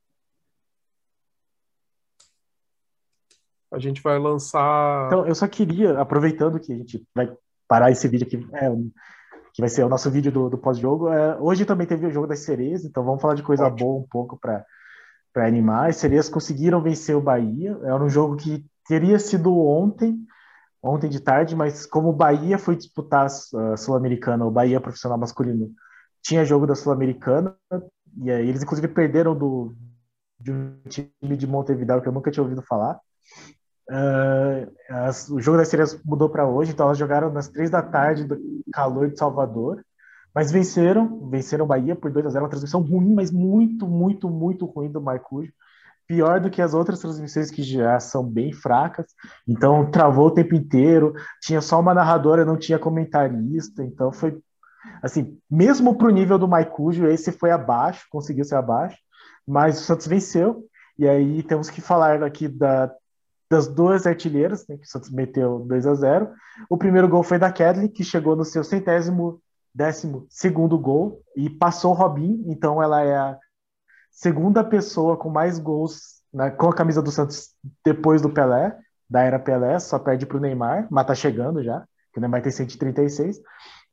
A 3.72 3.78
gente 3.80 4.00
vai 4.00 4.18
lançar. 4.20 5.06
Então, 5.08 5.26
eu 5.26 5.34
só 5.34 5.48
queria, 5.48 5.98
aproveitando 5.98 6.60
que 6.60 6.72
a 6.72 6.76
gente 6.76 7.04
vai 7.12 7.36
parar 7.66 7.90
esse 7.90 8.06
vídeo 8.06 8.26
aqui, 8.26 8.36
é, 8.54 8.68
que 9.54 9.62
vai 9.62 9.68
ser 9.68 9.84
o 9.84 9.88
nosso 9.88 10.10
vídeo 10.10 10.32
do, 10.32 10.50
do 10.50 10.58
pós-jogo. 10.58 11.08
É, 11.08 11.38
hoje 11.40 11.64
também 11.64 11.86
teve 11.86 12.06
o 12.06 12.10
jogo 12.10 12.26
das 12.26 12.40
sereias, 12.40 12.84
então 12.84 13.04
vamos 13.04 13.22
falar 13.22 13.34
de 13.34 13.42
coisa 13.42 13.66
Ótimo. 13.66 13.78
boa 13.78 14.00
um 14.00 14.06
pouco 14.06 14.36
para 14.36 14.66
animar. 15.36 15.88
As 15.88 15.96
sereias 15.96 16.28
conseguiram 16.28 16.82
vencer 16.82 17.16
o 17.16 17.20
Bahia. 17.20 17.78
Era 17.84 18.02
um 18.02 18.08
jogo 18.08 18.36
que 18.36 18.66
teria 18.88 19.16
sido 19.16 19.56
ontem, 19.56 20.18
ontem 20.82 21.08
de 21.08 21.20
tarde, 21.20 21.54
mas 21.54 21.86
como 21.86 22.08
o 22.08 22.12
Bahia 22.12 22.58
foi 22.58 22.74
disputar 22.74 23.26
a 23.26 23.76
Sul-Americana, 23.76 24.44
o 24.44 24.50
Bahia 24.50 24.80
profissional 24.80 25.16
masculino, 25.16 25.70
tinha 26.20 26.44
jogo 26.44 26.66
da 26.66 26.74
Sul-Americana, 26.74 27.56
e 28.16 28.30
aí 28.32 28.48
eles 28.48 28.62
inclusive 28.62 28.88
perderam 28.88 29.36
do, 29.36 29.72
de 30.40 30.50
um 30.50 30.80
time 30.88 31.36
de 31.36 31.46
Montevideo 31.46 32.02
que 32.02 32.08
eu 32.08 32.12
nunca 32.12 32.30
tinha 32.30 32.42
ouvido 32.42 32.62
falar. 32.62 32.98
Uh, 33.90 34.72
as, 34.88 35.28
o 35.28 35.40
jogo 35.40 35.58
das 35.58 35.68
sereias 35.68 36.00
mudou 36.04 36.28
para 36.28 36.46
hoje, 36.46 36.72
então 36.72 36.86
elas 36.86 36.98
jogaram 36.98 37.30
nas 37.30 37.48
três 37.48 37.70
da 37.70 37.82
tarde 37.82 38.24
do 38.24 38.38
calor 38.72 39.10
de 39.10 39.18
Salvador, 39.18 39.84
mas 40.34 40.50
venceram, 40.50 41.28
venceram 41.28 41.66
Bahia 41.66 41.94
por 41.94 42.10
2 42.10 42.26
a 42.26 42.30
0 42.30 42.44
uma 42.44 42.50
transmissão 42.50 42.80
ruim, 42.80 43.14
mas 43.14 43.30
muito, 43.30 43.86
muito, 43.86 44.28
muito 44.28 44.66
ruim 44.66 44.90
do 44.90 45.00
Marcúrio. 45.00 45.52
Pior 46.06 46.40
do 46.40 46.50
que 46.50 46.60
as 46.60 46.74
outras 46.74 46.98
transmissões 46.98 47.50
que 47.50 47.62
já 47.62 47.98
são 48.00 48.24
bem 48.24 48.52
fracas. 48.52 49.06
Então 49.48 49.90
travou 49.90 50.26
o 50.26 50.30
tempo 50.30 50.54
inteiro, 50.54 51.14
tinha 51.40 51.60
só 51.60 51.80
uma 51.80 51.94
narradora, 51.94 52.44
não 52.44 52.58
tinha 52.58 52.78
comentarista, 52.78 53.82
então 53.84 54.12
foi 54.12 54.38
assim, 55.02 55.38
mesmo 55.50 55.96
para 55.96 56.08
o 56.08 56.10
nível 56.10 56.38
do 56.38 56.48
Maicujo, 56.48 57.06
esse 57.06 57.32
foi 57.32 57.50
abaixo, 57.50 58.06
conseguiu 58.10 58.44
ser 58.44 58.56
abaixo, 58.56 58.98
mas 59.46 59.78
o 59.80 59.84
Santos 59.84 60.06
venceu. 60.06 60.64
E 60.98 61.08
aí 61.08 61.42
temos 61.42 61.70
que 61.70 61.80
falar 61.80 62.22
aqui 62.22 62.48
da 62.48 62.90
das 63.54 63.68
duas 63.68 64.04
artilheiras, 64.04 64.66
né, 64.68 64.76
que 64.76 64.84
o 64.84 64.88
Santos 64.88 65.10
meteu 65.10 65.60
2 65.60 65.86
a 65.86 65.94
0 65.94 66.28
O 66.68 66.76
primeiro 66.76 67.08
gol 67.08 67.22
foi 67.22 67.38
da 67.38 67.52
Kedley, 67.52 67.88
que 67.88 68.02
chegou 68.02 68.34
no 68.34 68.44
seu 68.44 68.64
centésimo 68.64 69.40
décimo 69.72 70.26
segundo 70.28 70.76
gol 70.78 71.22
e 71.36 71.48
passou 71.48 71.92
o 71.92 71.94
Robin, 71.94 72.44
então 72.46 72.82
ela 72.82 73.02
é 73.02 73.16
a 73.16 73.38
segunda 74.10 74.64
pessoa 74.64 75.16
com 75.16 75.28
mais 75.28 75.58
gols 75.58 76.22
né, 76.32 76.50
com 76.50 76.68
a 76.68 76.74
camisa 76.74 77.00
do 77.00 77.12
Santos 77.12 77.50
depois 77.84 78.20
do 78.20 78.30
Pelé, 78.30 78.76
da 79.08 79.22
era 79.22 79.38
Pelé, 79.38 79.78
só 79.78 79.98
perde 79.98 80.26
para 80.26 80.36
o 80.36 80.40
Neymar, 80.40 80.88
mas 80.90 81.06
tá 81.06 81.14
chegando 81.14 81.62
já, 81.62 81.84
que 82.12 82.18
o 82.18 82.20
Neymar 82.20 82.42
tem 82.42 82.50
136. 82.50 83.40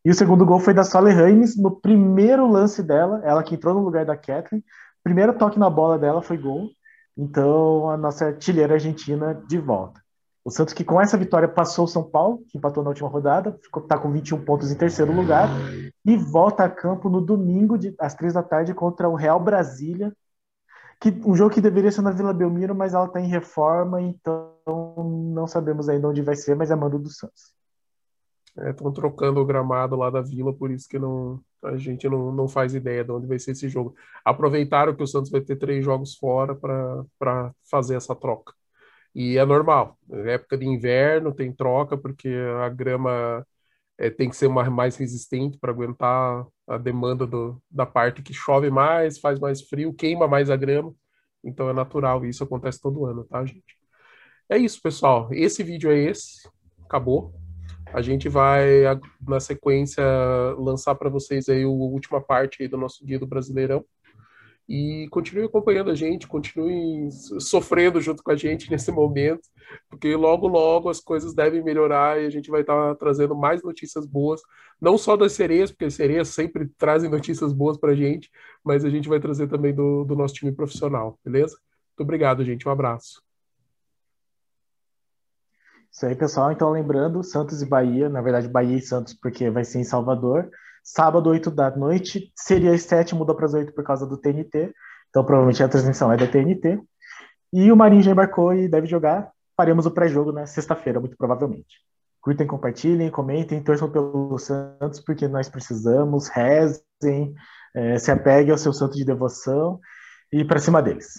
E 0.04 0.10
o 0.10 0.16
segundo 0.16 0.44
gol 0.44 0.60
foi 0.60 0.74
da 0.74 0.84
Sole 0.84 1.12
Reimes, 1.12 1.56
no 1.56 1.80
primeiro 1.80 2.50
lance 2.50 2.82
dela, 2.82 3.22
ela 3.24 3.44
que 3.44 3.54
entrou 3.54 3.76
no 3.76 3.82
lugar 3.82 4.06
da 4.06 4.18
Kathleen, 4.18 4.64
primeiro 5.04 5.38
toque 5.38 5.60
na 5.60 5.70
bola 5.70 6.00
dela 6.00 6.22
foi 6.24 6.38
gol, 6.38 6.70
então, 7.18 7.90
a 7.90 7.98
nossa 7.98 8.26
artilheira 8.26 8.76
argentina 8.76 9.34
de 9.48 9.58
volta. 9.58 10.02
O 10.44 10.50
Santos 10.50 10.74
que 10.74 10.84
com 10.84 11.00
essa 11.00 11.18
vitória 11.18 11.48
passou 11.48 11.86
o 11.86 11.88
São 11.88 12.04
Paulo, 12.04 12.44
que 12.50 12.58
empatou 12.58 12.84
na 12.84 12.90
última 12.90 13.08
rodada, 13.08 13.60
está 13.78 13.98
com 13.98 14.12
21 14.12 14.44
pontos 14.44 14.72
em 14.72 14.76
terceiro 14.76 15.14
lugar, 15.14 15.50
e 16.04 16.18
volta 16.18 16.64
a 16.64 16.70
campo 16.70 17.10
no 17.10 17.22
domingo, 17.22 17.78
de, 17.78 17.94
às 18.00 18.16
três 18.16 18.34
da 18.34 18.42
tarde, 18.42 18.74
contra 18.74 19.08
o 19.08 19.14
Real 19.14 19.40
Brasília, 19.40 20.12
que 21.00 21.10
um 21.26 21.36
jogo 21.36 21.54
que 21.54 21.62
deveria 21.62 21.92
ser 21.92 22.02
na 22.02 22.12
Vila 22.12 22.34
Belmiro, 22.34 22.74
mas 22.74 22.94
ela 22.94 23.06
está 23.06 23.20
em 23.20 23.28
reforma, 23.28 24.02
então 24.02 24.56
não 25.34 25.46
sabemos 25.48 25.90
ainda 25.90 26.08
onde 26.08 26.22
vai 26.22 26.36
ser, 26.36 26.56
mas 26.56 26.72
é 26.72 26.76
mando 26.76 26.98
do 26.98 27.10
Santos. 27.10 27.54
Estão 28.58 28.90
é, 28.90 28.94
trocando 28.94 29.40
o 29.40 29.46
gramado 29.46 29.96
lá 29.96 30.10
da 30.10 30.22
Vila, 30.22 30.54
por 30.54 30.72
isso 30.72 30.88
que 30.90 31.00
não, 31.00 31.42
a 31.64 31.78
gente 31.78 32.08
não, 32.10 32.32
não 32.32 32.48
faz 32.48 32.74
ideia 32.74 33.04
de 33.04 33.12
onde 33.12 33.28
vai 33.28 33.40
ser 33.40 33.52
esse 33.52 33.70
jogo. 33.70 33.96
Aproveitaram 34.26 34.96
que 34.96 35.04
o 35.04 35.08
Santos 35.08 35.32
vai 35.32 35.42
ter 35.42 35.56
três 35.58 35.84
jogos 35.86 36.16
fora 36.16 36.56
para 36.56 37.54
fazer 37.70 37.96
essa 37.96 38.16
troca. 38.16 38.54
E 39.16 39.38
é 39.38 39.46
normal. 39.46 39.98
Na 40.08 40.32
época 40.32 40.58
de 40.58 40.66
inverno 40.66 41.34
tem 41.34 41.54
troca, 41.54 41.98
porque 41.98 42.30
a 42.64 42.70
grama 42.70 43.46
é, 43.98 44.10
tem 44.10 44.30
que 44.30 44.36
ser 44.36 44.48
uma, 44.48 44.70
mais 44.70 44.96
resistente 44.98 45.58
para 45.58 45.72
aguentar 45.72 46.46
a 46.68 46.78
demanda 46.78 47.28
do, 47.28 47.62
da 47.70 47.86
parte 47.86 48.22
que 48.24 48.34
chove 48.34 48.70
mais, 48.70 49.20
faz 49.20 49.40
mais 49.40 49.62
frio, 49.62 49.94
queima 49.94 50.28
mais 50.28 50.50
a 50.50 50.56
grama. 50.58 50.94
Então 51.44 51.70
é 51.70 51.74
natural, 51.74 52.26
isso 52.26 52.44
acontece 52.44 52.82
todo 52.82 53.06
ano, 53.06 53.24
tá, 53.26 53.46
gente? 53.46 53.78
É 54.50 54.58
isso, 54.58 54.82
pessoal. 54.82 55.30
Esse 55.32 55.64
vídeo 55.64 55.92
é 55.92 55.98
esse. 55.98 56.50
Acabou. 56.86 57.41
A 57.94 58.02
gente 58.02 58.30
vai, 58.30 58.84
na 59.28 59.40
sequência, 59.40 60.04
lançar 60.58 60.96
para 60.96 61.10
vocês 61.10 61.50
aí 61.50 61.64
a 61.64 61.68
última 61.68 62.22
parte 62.22 62.68
do 62.68 62.78
nosso 62.78 63.06
Guia 63.06 63.20
do 63.20 63.28
Brasileirão. 63.28 63.86
E 64.70 65.08
continue 65.10 65.44
acompanhando 65.44 65.92
a 65.92 65.96
gente, 65.96 66.28
continue 66.28 67.10
sofrendo 67.40 68.00
junto 68.00 68.24
com 68.24 68.32
a 68.32 68.36
gente 68.36 68.70
nesse 68.72 68.92
momento, 68.92 69.42
porque 69.90 70.16
logo, 70.16 70.48
logo 70.48 70.90
as 70.90 71.02
coisas 71.02 71.34
devem 71.34 71.62
melhorar 71.62 72.22
e 72.22 72.26
a 72.26 72.30
gente 72.30 72.50
vai 72.50 72.62
estar 72.62 72.96
trazendo 72.96 73.36
mais 73.36 73.62
notícias 73.64 74.06
boas, 74.06 74.42
não 74.80 74.98
só 74.98 75.18
das 75.18 75.34
sereias, 75.34 75.72
porque 75.72 75.86
as 75.86 75.96
sereias 75.96 76.30
sempre 76.30 76.70
trazem 76.78 77.10
notícias 77.10 77.52
boas 77.52 77.78
para 77.78 77.92
a 77.92 77.96
gente, 77.96 78.30
mas 78.64 78.86
a 78.86 78.90
gente 78.90 79.10
vai 79.10 79.20
trazer 79.20 79.48
também 79.48 79.74
do, 79.74 80.06
do 80.06 80.16
nosso 80.16 80.36
time 80.36 80.54
profissional, 80.54 81.20
beleza? 81.24 81.58
Muito 81.90 82.08
obrigado, 82.08 82.46
gente. 82.46 82.66
Um 82.68 82.72
abraço. 82.72 83.22
Isso 85.92 86.06
aí, 86.06 86.16
pessoal. 86.16 86.52
Então, 86.52 86.70
lembrando, 86.72 87.22
Santos 87.22 87.62
e 87.62 87.66
Bahia, 87.66 88.08
na 88.08 88.22
verdade, 88.22 88.48
Bahia 88.48 88.78
e 88.78 88.82
Santos, 88.82 89.14
porque 89.14 89.50
vai 89.50 89.66
ser 89.66 89.80
em 89.80 89.84
Salvador. 89.84 90.50
Sábado, 90.84 91.30
8 91.30 91.52
da 91.52 91.70
noite, 91.76 92.32
seria 92.36 92.74
às 92.74 92.84
7, 92.84 93.14
mudou 93.14 93.36
para 93.36 93.46
as 93.46 93.54
8 93.54 93.74
por 93.74 93.84
causa 93.84 94.08
do 94.08 94.18
TNT. 94.18 94.74
Então, 95.10 95.24
provavelmente 95.26 95.62
a 95.62 95.68
transmissão 95.68 96.12
é 96.12 96.18
da 96.18 96.28
TNT. 96.28 96.80
E 97.54 97.72
o 97.72 97.76
Marinho 97.76 98.02
já 98.02 98.12
embarcou 98.12 98.54
e 98.54 98.70
deve 98.70 98.88
jogar. 98.88 99.30
Faremos 99.58 99.86
o 99.86 99.92
pré-jogo 99.92 100.32
na 100.32 100.46
sexta-feira, 100.46 101.00
muito 101.00 101.18
provavelmente. 101.18 101.82
Curtem, 102.22 102.48
compartilhem, 102.48 103.12
comentem, 103.12 103.62
torçam 103.62 103.92
pelo 103.92 104.38
Santos, 104.40 105.02
porque 105.02 105.28
nós 105.28 105.50
precisamos. 105.50 106.30
Rezem, 106.30 107.36
é, 107.76 107.98
se 107.98 108.10
apeguem 108.12 108.52
ao 108.52 108.58
seu 108.58 108.72
santo 108.72 108.96
de 108.96 109.04
devoção 109.04 109.80
e 110.32 110.46
para 110.46 110.60
cima 110.60 110.82
deles. 110.82 111.16